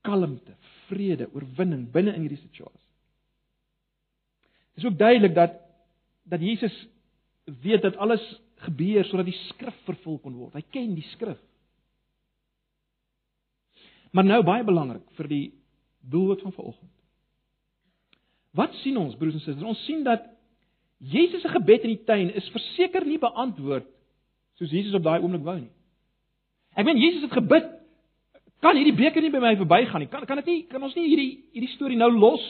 [0.04, 0.54] kalmte,
[0.86, 2.80] vrede, oorwinning binne in hierdie situasie.
[4.74, 5.60] Dit is ook duidelik dat
[6.24, 6.86] dat Jesus
[7.44, 8.22] weet dat alles
[8.64, 10.54] gebeur sodat die skrif vervul kon word.
[10.56, 11.40] Hy ken die skrif.
[14.14, 15.44] Maar nou baie belangrik vir die
[16.10, 16.90] doelwit van vanoggend.
[18.54, 19.66] Wat sien ons broers en susters?
[19.66, 20.28] Ons sien dat
[21.02, 23.88] Jesus se gebed in die tuin is verseker nie beantwoord
[24.54, 25.72] soos Jesus op daai oomblik wou nie.
[26.78, 27.66] Ek meen Jesus het gebid,
[28.62, 30.10] kan hierdie beker nie by my verbygaan nie.
[30.12, 32.44] Kan kan dit nie kan ons nie hierdie hierdie storie nou los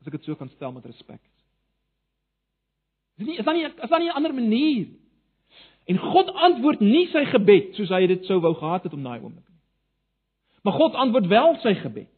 [0.00, 1.20] as ek dit so kan stel met respek.
[3.20, 4.88] Dis nie is dan nie is dan nie 'n ander manier.
[5.86, 9.20] En God antwoord nie sy gebed soos hy dit sou wou gehad het om daai
[9.20, 9.51] oomblik nie.
[10.62, 12.10] Maar God antwoord wel sy gebed.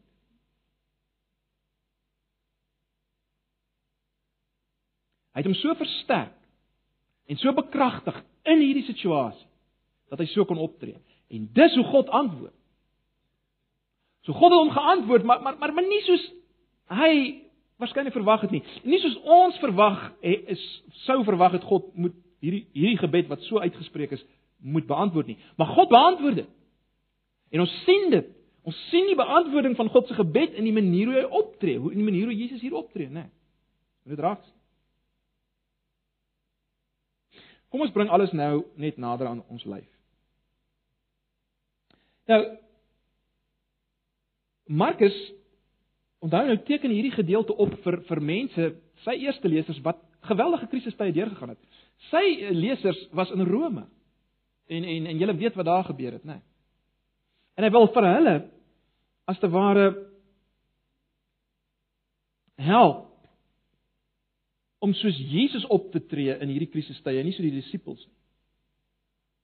[5.35, 6.35] Hy het hom so versterk
[7.27, 8.15] en so bekragtig
[8.47, 9.47] in hierdie situasie
[10.13, 10.95] dat hy so kon optree.
[11.33, 12.53] En dis hoe God antwoord.
[14.25, 16.23] So God het hom geantwoord, maar maar maar, maar nie soos
[16.93, 17.11] hy
[17.81, 18.63] waarskynlik verwag het nie.
[18.83, 20.63] Nie soos ons verwag is
[21.03, 24.23] sou verwag het God moet hierdie hierdie gebed wat so uitgespreek is
[24.61, 25.37] moet beantwoord nie.
[25.57, 26.51] Maar God beantwoord dit.
[27.55, 28.31] En ons sien dit.
[28.67, 31.93] Ons sien die beantwoording van God se gebed in die manier hoe hy optree, hoe
[31.93, 33.27] in die manier hoe Jesus hier optree, né?
[33.27, 34.15] Nee.
[34.15, 34.43] Dit raak.
[37.71, 39.87] Kom ons bring alles nou net nader aan ons lyf.
[42.29, 42.41] Nou
[44.65, 45.15] Markus
[46.25, 48.69] onthou nou teken hierdie gedeelte op vir vir mense,
[49.05, 51.81] sy eerste lesers wat geweldige krisistye deurgegaan het.
[52.09, 53.85] Sy eh, lesers was in Rome.
[54.65, 56.39] En en en julle weet wat daar gebeur het, né?
[56.39, 56.54] Nee.
[57.55, 58.35] En hy wil vir hulle
[59.31, 59.87] as te ware
[62.61, 63.03] help
[64.85, 68.13] om soos Jesus op te tree in hierdie krisistye, nie so die disippels nie.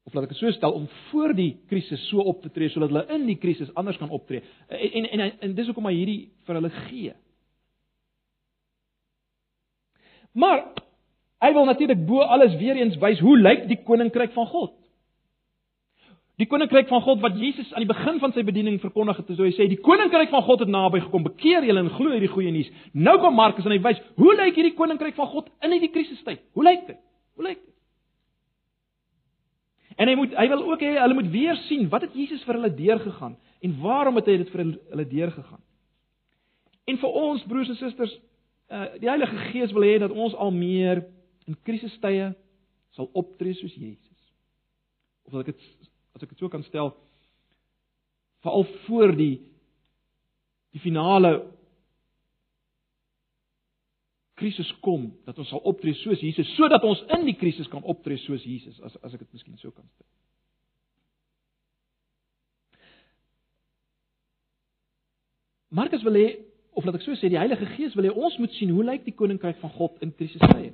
[0.05, 2.89] Of laat ek dit so stel om voor die krisis so op te tree sodat
[2.89, 4.41] hulle in die krisis anders kan optree.
[4.67, 7.13] En en en, en dis hoekom hy hierdie vir hulle gee.
[10.33, 10.63] Maar
[11.43, 14.73] hy wil natuurlik bo alles weer eens wys hoe lyk die koninkryk van God?
[16.41, 19.45] Die koninkryk van God wat Jesus aan die begin van sy bediening verkondig het, so
[19.45, 21.27] hy sê die koninkryk van God het naby gekom.
[21.27, 22.71] Bekeer julle en glo hierdie goeie nuus.
[22.97, 26.41] Nou kom Markus en hy wys hoe lyk hierdie koninkryk van God in hierdie krisistyd?
[26.57, 26.97] Hoe lyk dit?
[27.37, 27.67] Hoe lyk dit?
[30.01, 32.57] En hy moet hy wil ook hê hulle moet weer sien wat het Jesus vir
[32.57, 35.61] hulle deurgegaan en waarom het hy dit vir hulle deurgegaan.
[36.89, 38.15] En vir ons broers en susters,
[38.71, 41.03] uh, die Heilige Gees wil hê dat ons al meer
[41.45, 42.31] in krisistye
[42.97, 44.17] sal optree soos Jesus.
[45.27, 46.93] Of dat ek dit as ek dit so kan stel,
[48.41, 49.33] veral voor die
[50.71, 51.33] die finale
[54.39, 58.19] krisis kom dat ons sal optree soos Jesus sodat ons in die krisis kan optree
[58.23, 60.07] soos Jesus as as ek dit miskien so kan stel.
[65.71, 66.27] Markus wil hê
[66.75, 69.05] of laat ek so sê die Heilige Gees wil hê ons moet sien hoe lyk
[69.07, 70.71] die koninkryk van God in krisistye.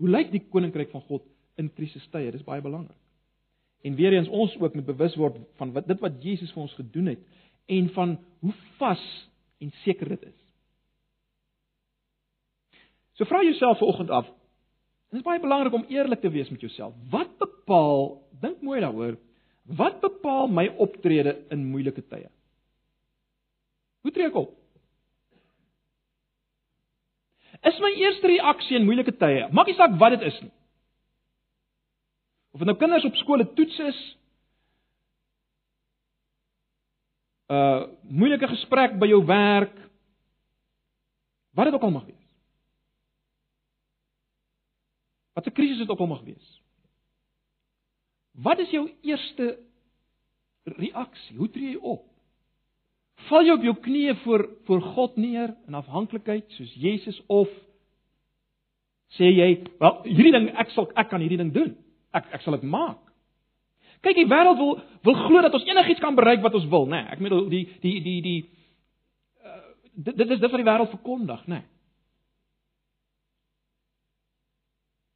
[0.00, 1.26] Hoe lyk die koninkryk van God
[1.60, 2.32] in krisistye?
[2.32, 2.96] Dis baie belangrik.
[3.84, 6.76] En weer eens ons ook moet bewus word van wat dit wat Jesus vir ons
[6.78, 7.26] gedoen het
[7.68, 9.02] en van hoe vas
[9.60, 10.38] en seker dit is.
[13.14, 14.30] So vra jouself vanoggend af.
[15.12, 16.96] Dit is baie belangrik om eerlik te wees met jouself.
[17.10, 19.18] Wat bepaal, dink mooi daaroor,
[19.64, 22.28] wat bepaal my optrede in moeilike tye?
[24.04, 24.50] Hoe tree ek op?
[27.64, 30.52] Is my eerste reaksie in moeilike tye, maak nie saak wat dit is nie.
[32.54, 34.00] Of nou kinders op skole toets is,
[37.50, 39.74] 'n uh, moeilike gesprek by jou werk,
[41.54, 42.30] wat dit ook al mag wees.
[45.34, 46.62] Wat 'n krisis dit ook al mag wees.
[48.30, 49.58] Wat is jou eerste
[50.64, 51.36] reaksie?
[51.36, 52.06] Hoe tree jy op?
[53.28, 57.48] Val jy op jou knieë voor voor God neer in afhanklikheid soos Jesus of
[59.08, 61.83] sê jy, "Wel, hierdie ding ek sal ek kan hierdie ding doen."
[62.14, 63.00] Ek ek sal dit maak.
[64.04, 64.74] Kyk, die wêreld wil
[65.06, 67.00] wil glo dat ons enigiets kan bereik wat ons wil, nê.
[67.00, 68.40] Nee, ek bedoel die die die die
[69.44, 69.62] uh,
[69.94, 71.60] dit, dit is dit wat die wêreld verkondig, nê.
[71.60, 71.70] Nee.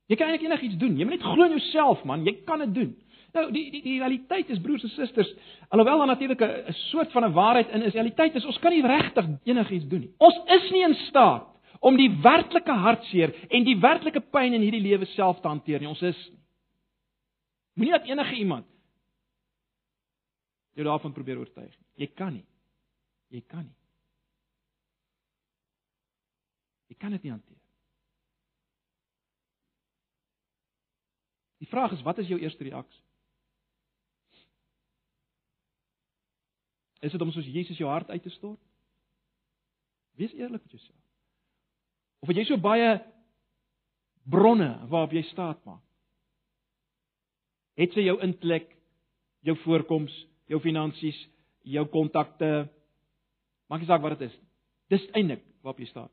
[0.08, 0.96] Jy kan eintlik enigiets doen.
[0.96, 2.24] Jy moet net glo in jouself, man.
[2.24, 2.94] Jy kan dit doen.
[3.37, 5.28] Nou die die die realiteit is broers en susters,
[5.68, 8.87] alhoewel daar natuurlik 'n soort van 'n waarheid in is, realiteit is ons kan nie
[8.87, 10.11] regtig enigiets doen nie.
[10.18, 11.46] Ons is nie in staat
[11.80, 15.88] om die werklike hartseer en die werklike pyn in hierdie lewe self te hanteer nie.
[15.88, 16.38] Ons is nie.
[17.78, 18.66] Moenie dat enige iemand
[20.74, 21.86] jou daarvan probeer oortuig nie.
[21.94, 22.46] Jy kan nie.
[23.30, 23.76] Jy kan nie.
[26.90, 27.62] Jy kan dit nie hanteer.
[31.58, 33.04] Die vraag is wat is jou eerste reaksie?
[36.98, 38.62] Is dit om soos Jesus jou hart uit te stort?
[40.18, 41.02] Wees eerlik met jouself.
[42.18, 42.96] Of het jy so baie
[44.26, 45.87] bronne waarop jy staat maak?
[47.79, 48.70] Het sy jou intellek,
[49.46, 50.12] jou voorkoms,
[50.50, 51.18] jou finansies,
[51.68, 52.66] jou kontakte,
[53.70, 54.38] maak nie saak wat dit is.
[54.90, 56.10] Dis eintlik waarop jy staan.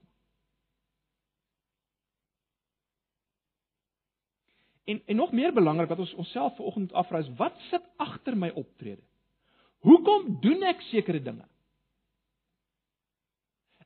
[4.85, 8.51] En en nog meer belangrik wat ons onsself vanoggend afvra is, wat sit agter my
[8.53, 9.01] optrede?
[9.85, 11.45] Hoekom doen ek sekere dinge?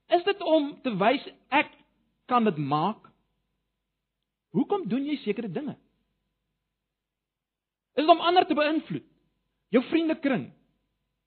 [0.10, 1.24] Is dit om te wys
[1.54, 1.72] ek
[2.28, 3.08] kan dit maak?
[4.56, 5.78] Hoekom doen jy sekere dinge?
[8.00, 9.06] Is dit om ander te beïnvloed?
[9.76, 10.48] Jou vriendekring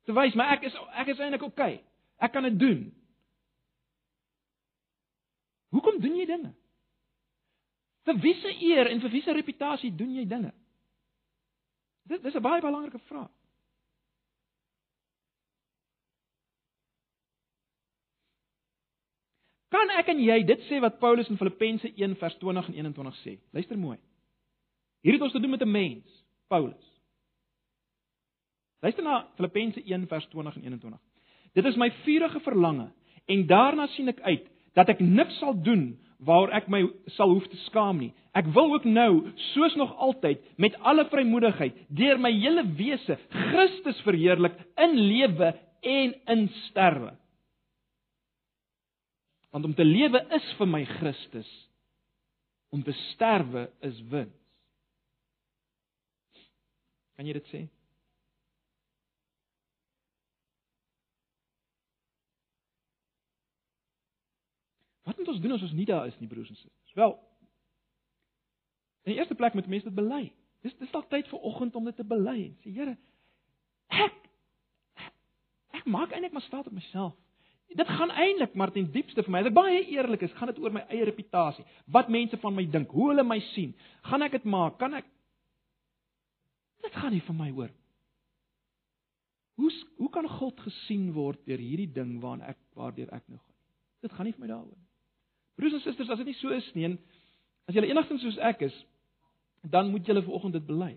[0.09, 1.75] te wys, maar ek is ek is eintlik oukei.
[1.77, 1.85] Okay.
[2.23, 2.81] Ek kan dit doen.
[5.75, 6.55] Hoekom doen jy dinge?
[8.07, 10.51] Vir wie se eer en vir wie se reputasie doen jy dinge?
[12.09, 13.31] Dit dis 'n baie belangrike vraag.
[19.73, 23.14] Kan ek en jy dit sê wat Paulus in Filippense 1 vers 20 en 21
[23.25, 23.39] sê?
[23.53, 23.99] Luister mooi.
[25.01, 26.22] Hier het ons te doen met 'n mens,
[26.53, 26.88] Paulus.
[28.84, 30.98] Luister na Filippense 1 vers 20 en 21.
[31.57, 32.90] Dit is my vurige verlange
[33.30, 35.92] en daarna sien ek uit dat ek niks sal doen
[36.26, 36.82] waaroor ek my
[37.16, 38.11] sal hoef te skaam nie.
[38.36, 44.00] Ek wil ook nou, soos nog altyd, met alle vrymoedigheid deur my hele wese Christus
[44.07, 47.14] verheerlik in lewe en in sterwe.
[49.53, 51.50] Want om te lewe is vir my Christus.
[52.72, 54.41] Om te sterwe is wins.
[57.23, 57.59] Kan jy dit sê?
[65.07, 66.97] Wat moet ons doen as ons nie daar is nie, broers en susters?
[66.99, 67.14] Wel,
[69.07, 70.25] in die eerste plek moet mense dit bely.
[70.66, 72.97] Dis dis dalk tyd vir oggend om dit te bely en sê Here,
[74.03, 74.18] ek
[75.79, 77.14] ek maak eintlik maar staat op myself.
[77.70, 79.47] Dit gaan eintlik maar ten diepste vir my.
[79.47, 81.70] As ek baie eerlik is, gaan dit oor my eie reputasie.
[81.87, 83.79] Wat mense van my dink, hoe hulle my sien.
[84.11, 84.83] Gaan ek dit maak?
[84.83, 85.07] Kan ek
[86.83, 87.72] Dit gaan nie vir my oor.
[89.61, 89.70] Hoe
[90.01, 93.59] hoe kan God gesien word deur hierdie ding waarna ek waardeur ek nou gaan?
[94.03, 94.89] Dit gaan nie vir my daaroor nie.
[95.61, 96.99] Broers en susters, as dit nie so is nie, en
[97.68, 98.76] as julle enigstens soos ek is,
[99.62, 100.95] dan moet julle vanoggend dit bely.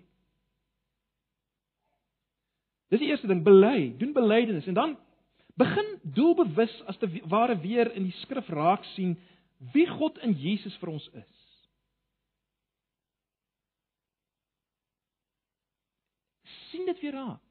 [2.93, 4.95] Dis die eerste ding, bely, doen belydenis en dan
[5.59, 9.15] begin doelbewus as te ware weer in die skrif raak sien
[9.73, 11.44] wie God in Jesus vir ons is.
[16.85, 17.41] Sien dit weer raak.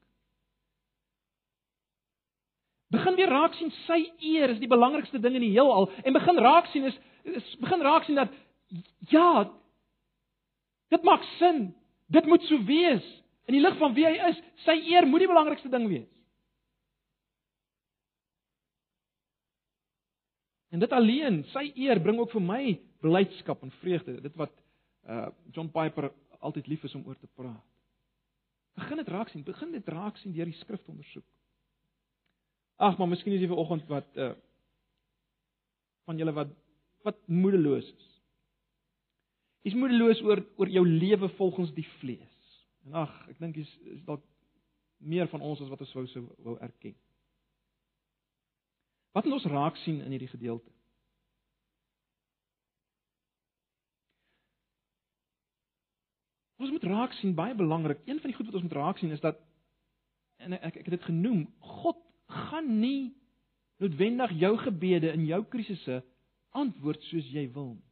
[2.87, 6.39] Begin weer raak sien sy eer is die belangrikste ding in die heelal en begin
[6.39, 8.31] raak sien is, is begin raak sien dat
[9.11, 9.51] ja
[10.93, 11.73] dit maak sin.
[12.07, 13.03] Dit moet so wees
[13.49, 14.41] in die lig van wie hy is.
[14.63, 16.11] Sy eer moet die belangrikste ding wees.
[20.71, 22.63] En dit alleen, sy eer bring ook vir my
[23.03, 24.19] blydskap en vreugde.
[24.21, 24.53] Dit wat
[25.09, 27.74] uh John Piper altyd lief is om oor te praat.
[28.75, 31.25] Begin dit raak sien, begin dit raak sien deur die skrif te ondersoek.
[32.75, 34.33] Ag, maar miskien is jy vanoggend wat uh
[36.05, 36.51] van julle wat
[37.07, 38.09] wat moedeloos is.
[39.65, 42.59] Jy's moedeloos oor oor jou lewe volgens die vlees.
[42.85, 44.21] En ag, ek dink jy's is dalk
[45.01, 46.93] meer van ons as wat ons wou sou wou erken.
[49.15, 50.74] Wat moet ons raak sien in hierdie gedeelte?
[56.61, 57.99] Ons moet raak sien baie belangrik.
[58.05, 59.39] Een van die goed wat ons moet raak sien is dat
[60.43, 63.13] en ek ek het dit genoem, God gaan nie
[63.79, 66.01] noodwendig jou gebede in jou krisisse
[66.55, 67.83] antwoord soos jy wil nie.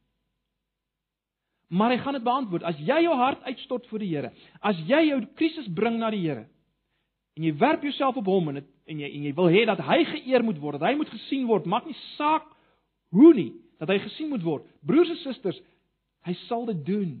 [1.74, 4.30] Maar hy gaan dit beantwoord as jy jou hart uitstort voor die Here.
[4.60, 6.46] As jy jou krisis bring na die Here
[7.34, 9.80] en jy werp jouself op hom en dit en jy en jy wil hê dat
[9.82, 12.44] hy geëer moet word, dat hy moet gesien word, maak nie saak
[13.16, 13.50] hoe nie,
[13.80, 14.66] dat hy gesien moet word.
[14.86, 15.58] Broers en susters,
[16.28, 17.14] hy sal dit doen.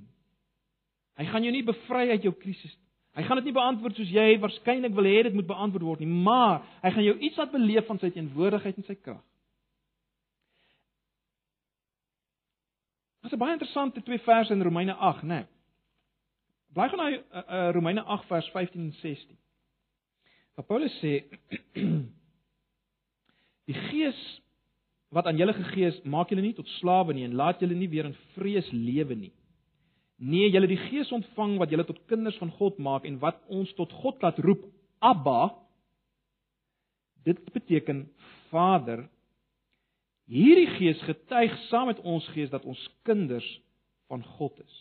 [1.18, 2.80] Hy gaan jou nie bevry uit jou krisis nie.
[3.14, 6.10] Hy gaan dit nie beantwoord soos jy waarskynlik wil hê dit moet beantwoord word nie,
[6.10, 9.22] maar hy gaan jou iets laat beleef van sy teenwoordigheid en sy krag.
[13.22, 15.44] Dit is baie interessante twee verse in Romeine 8, né?
[15.44, 15.50] Nee.
[16.74, 19.38] Bly gaan na uh, uh, Romeine 8 vers 15 en 16.
[20.58, 21.12] Waar Paulus sê
[23.70, 24.18] die gees
[25.14, 27.88] wat aan julle gegee is, maak julle nie tot slawe nie en laat julle nie
[27.92, 29.32] weer in vrees lewe nie.
[30.16, 33.72] Nee, julle die gees ontvang wat julle tot kinders van God maak en wat ons
[33.74, 34.62] tot God laat roep,
[34.98, 35.54] Abba.
[37.24, 38.06] Dit beteken
[38.52, 39.08] Vader.
[40.30, 43.46] Hierdie gees getuig saam met ons gees dat ons kinders
[44.08, 44.80] van God is.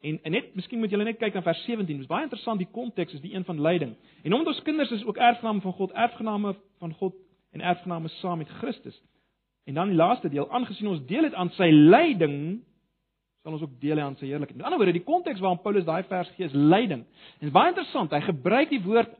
[0.00, 1.86] En, en net, miskien moet julle net kyk na vers 17.
[1.86, 3.94] Dit is baie interessant die konteks is die een van lyding.
[4.24, 7.16] En omdat ons kinders is ook erfgename van God, erfgename van God
[7.52, 8.96] en erfgename saam met Christus.
[9.68, 12.62] En dan die laaste deel, aangesien ons deel het aan sy lyding,
[13.42, 14.58] sal ons ook deel hê aan sy heerlikheid.
[14.58, 17.06] Met ander woorde, die konteks waarin Paulus daai vers gee is lyding.
[17.40, 19.16] En baie interessant, hy gebruik die woord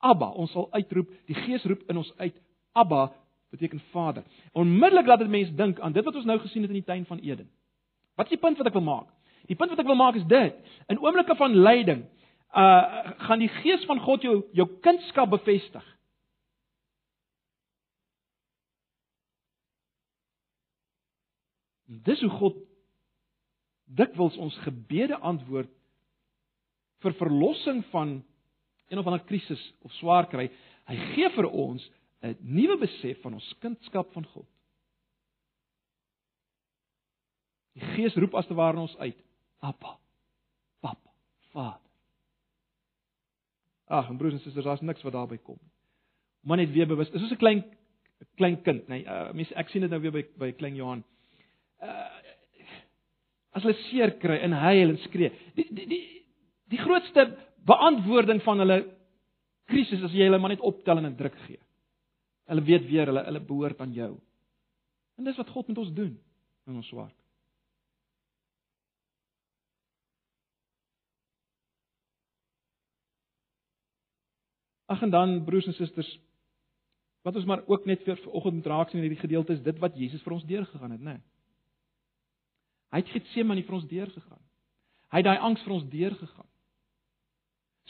[0.00, 0.30] Abba.
[0.40, 2.36] Ons sal uitroep, die Gees roep in ons uit.
[2.72, 3.10] Abba
[3.50, 4.24] beteken Vader.
[4.56, 7.04] Onmiddellik laat dit mense dink aan dit wat ons nou gesien het in die tuin
[7.06, 7.50] van Eden.
[8.18, 9.08] Wat is die punt wat ek wil maak?
[9.50, 10.56] Die punt wat ek wil maak is dit:
[10.92, 12.04] in oomblikke van lyding,
[12.54, 15.86] uh gaan die gees van God jou jou kindskap bevestig.
[22.06, 22.58] Dis hoe God
[23.96, 25.70] dikwels ons gebede antwoord
[27.00, 28.20] vir verlossing van
[28.90, 30.48] een of ander krisis of swaar kry.
[30.90, 31.90] Hy gee vir ons
[32.22, 34.46] 'n nuwe besef van ons kindskap van God.
[37.72, 39.16] Die Gees roep as te ware ons uit.
[39.60, 39.98] Appa.
[40.80, 41.10] Papa.
[41.52, 41.90] Vader.
[43.90, 45.72] Ag, broers en susters, daar's niks wat daarby kom nie.
[46.46, 47.10] Maar net weer bewus.
[47.10, 47.64] Dis soos 'n klein
[48.36, 51.04] klein kind, nee, uh, mense ek sien dit nou weer by by klein Johan.
[51.80, 52.29] Uh
[53.56, 55.32] as hulle seer kry en huil en skree.
[55.56, 56.02] Die die die
[56.70, 57.26] die grootste
[57.66, 58.80] beantwoording van hulle
[59.70, 61.58] krisis as jy hulle maar net optel en 'n druk gee.
[62.50, 64.18] Hulle weet weer hulle hulle behoort aan jou.
[65.18, 66.18] En dis wat God met ons doen
[66.66, 67.12] in ons swaar.
[74.90, 76.18] Ag en dan broers en susters,
[77.22, 79.78] wat ons maar ook net vir vanoggend moet raak sien in hierdie gedeelte is dit
[79.78, 81.12] wat Jesus vir ons deurgegaan het, né?
[81.12, 81.39] Nee.
[82.90, 84.42] Hy het Getsemane vir ons deurgegaan.
[85.10, 86.48] Hy het daai angs vir ons deurgegaan.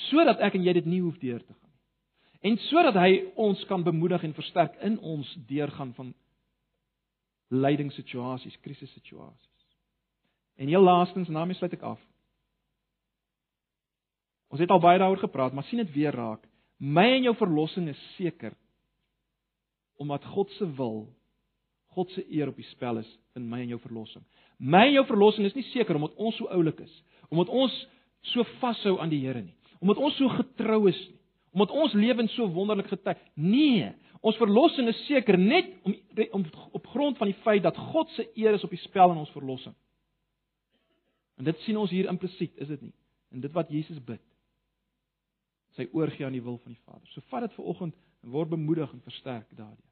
[0.08, 2.50] Sodat ek en jy dit nie hoef deur te gaan nie.
[2.50, 6.14] En sodat hy ons kan bemoedig en versterk in ons deurgaan van
[7.50, 9.66] lydingssituasies, krisissituasies.
[10.60, 12.00] En heel laastens, en daarmee sluit ek af.
[14.50, 16.42] Ons het al baie daaroor gepraat, maar sien dit weer raak.
[16.80, 18.56] My en jou verlossing is seker
[20.00, 21.10] omdat God se wil,
[21.92, 24.24] God se eer op die spel is in my en jou verlossing.
[24.60, 26.92] My en jou verlossing is nie seker omdat ons so oulik is,
[27.32, 27.74] omdat ons
[28.28, 31.16] so vashou aan die Here nie, omdat ons so getrou is nie,
[31.56, 33.18] omdat ons lewens so wonderlik getuig.
[33.34, 33.88] Nee,
[34.22, 35.96] ons verlossing is seker net om,
[36.36, 36.44] om
[36.76, 39.32] op grond van die feit dat God se eer is op die spel in ons
[39.34, 39.74] verlossing.
[41.40, 42.94] En dit sien ons hier implisiet, is dit nie?
[43.32, 44.22] En dit wat Jesus bid.
[45.78, 47.06] Sy oorgee aan die wil van die Vader.
[47.14, 49.89] So vat dit ver oggend en word bemoedig en versterk daardeur.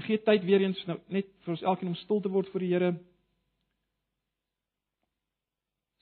[0.00, 2.62] Ek gee tyd weer eens nou net vir ons elkeen om stil te word vir
[2.64, 2.90] die Here.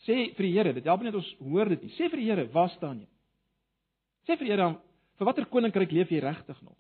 [0.07, 1.91] Sê vir die Here, dit help net ons hoor dit nie.
[1.97, 3.09] Sê vir die Here, waar staan jy?
[4.29, 4.69] Sê vir die Here,
[5.19, 6.77] vir watter koninkryk leef jy regtig nog?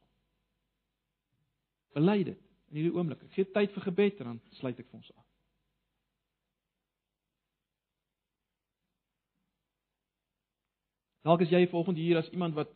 [1.98, 2.38] Bely dit
[2.70, 3.24] in hierdie oomblik.
[3.26, 5.24] Ek gee tyd vir gebed en dan sluit ek vir ons af.
[11.26, 12.70] Dalk is jy volgende hier as iemand wat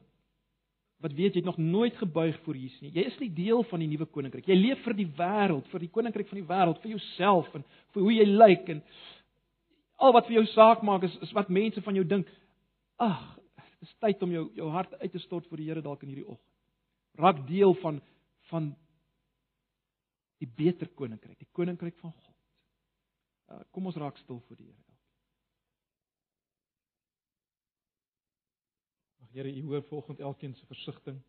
[1.03, 2.92] wat weet jy het nog nooit gebuig voor Jesus nie.
[2.94, 4.46] Jy is nie deel van die nuwe koninkryk.
[4.46, 8.05] Jy leef vir die wêreld, vir die koninkryk van die wêreld, vir jouself en vir
[8.07, 8.82] hoe jy lyk en
[10.03, 12.30] al wat vir jou saak maak is is wat mense van jou dink.
[13.03, 13.24] Ag,
[13.80, 16.14] dit is tyd om jou jou hart uit te stort voor die Here dalk in
[16.14, 16.48] hierdie oggend.
[17.18, 18.00] Raak deel van
[18.50, 18.72] van
[20.42, 22.34] die beter koninkryk, die koninkryk van God.
[23.53, 24.91] Uh, kom ons raak stil voor die Here.
[29.33, 31.22] Here, U hoor volgens elkeen se versigtiging.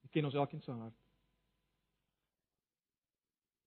[0.00, 1.00] U ken ons elkeen se hart.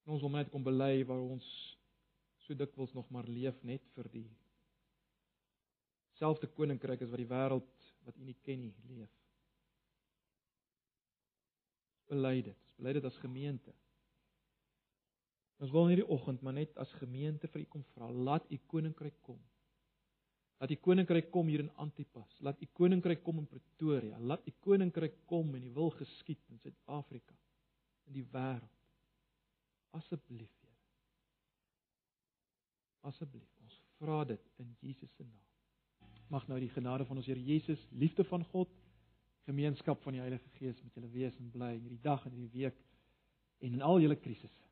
[0.03, 1.47] En ons wil net kom bely waar ons
[2.45, 4.27] so dikwels nog maar leef net vir die
[6.17, 9.11] selfde koninkryk as wat die wêreld wat U nie ken nie leef.
[12.07, 12.71] Bely dit.
[12.79, 13.73] Bely dit as gemeente.
[15.59, 19.19] Ons wil hierdie oggend maar net as gemeente vir U kom vra, laat U koninkryk
[19.27, 19.41] kom.
[20.57, 22.39] Laat die koninkryk kom hier in Antipas.
[22.41, 24.17] Laat die koninkryk kom in Pretoria.
[24.17, 27.35] Laat die koninkryk kom en die wil geskied in Suid-Afrika,
[28.09, 28.73] in die wêreld.
[29.97, 30.73] Asseblief, Here.
[33.11, 35.45] Asseblief, ons vra dit in Jesus se naam.
[36.33, 38.73] Mag nou die genade van ons Here Jesus, liefde van God,
[39.47, 42.65] gemeenskap van die Heilige Gees met julle wees en bly in hierdie dag en hierdie
[42.65, 42.81] week
[43.63, 44.65] en in al julle krisisse.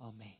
[0.00, 0.39] Amen.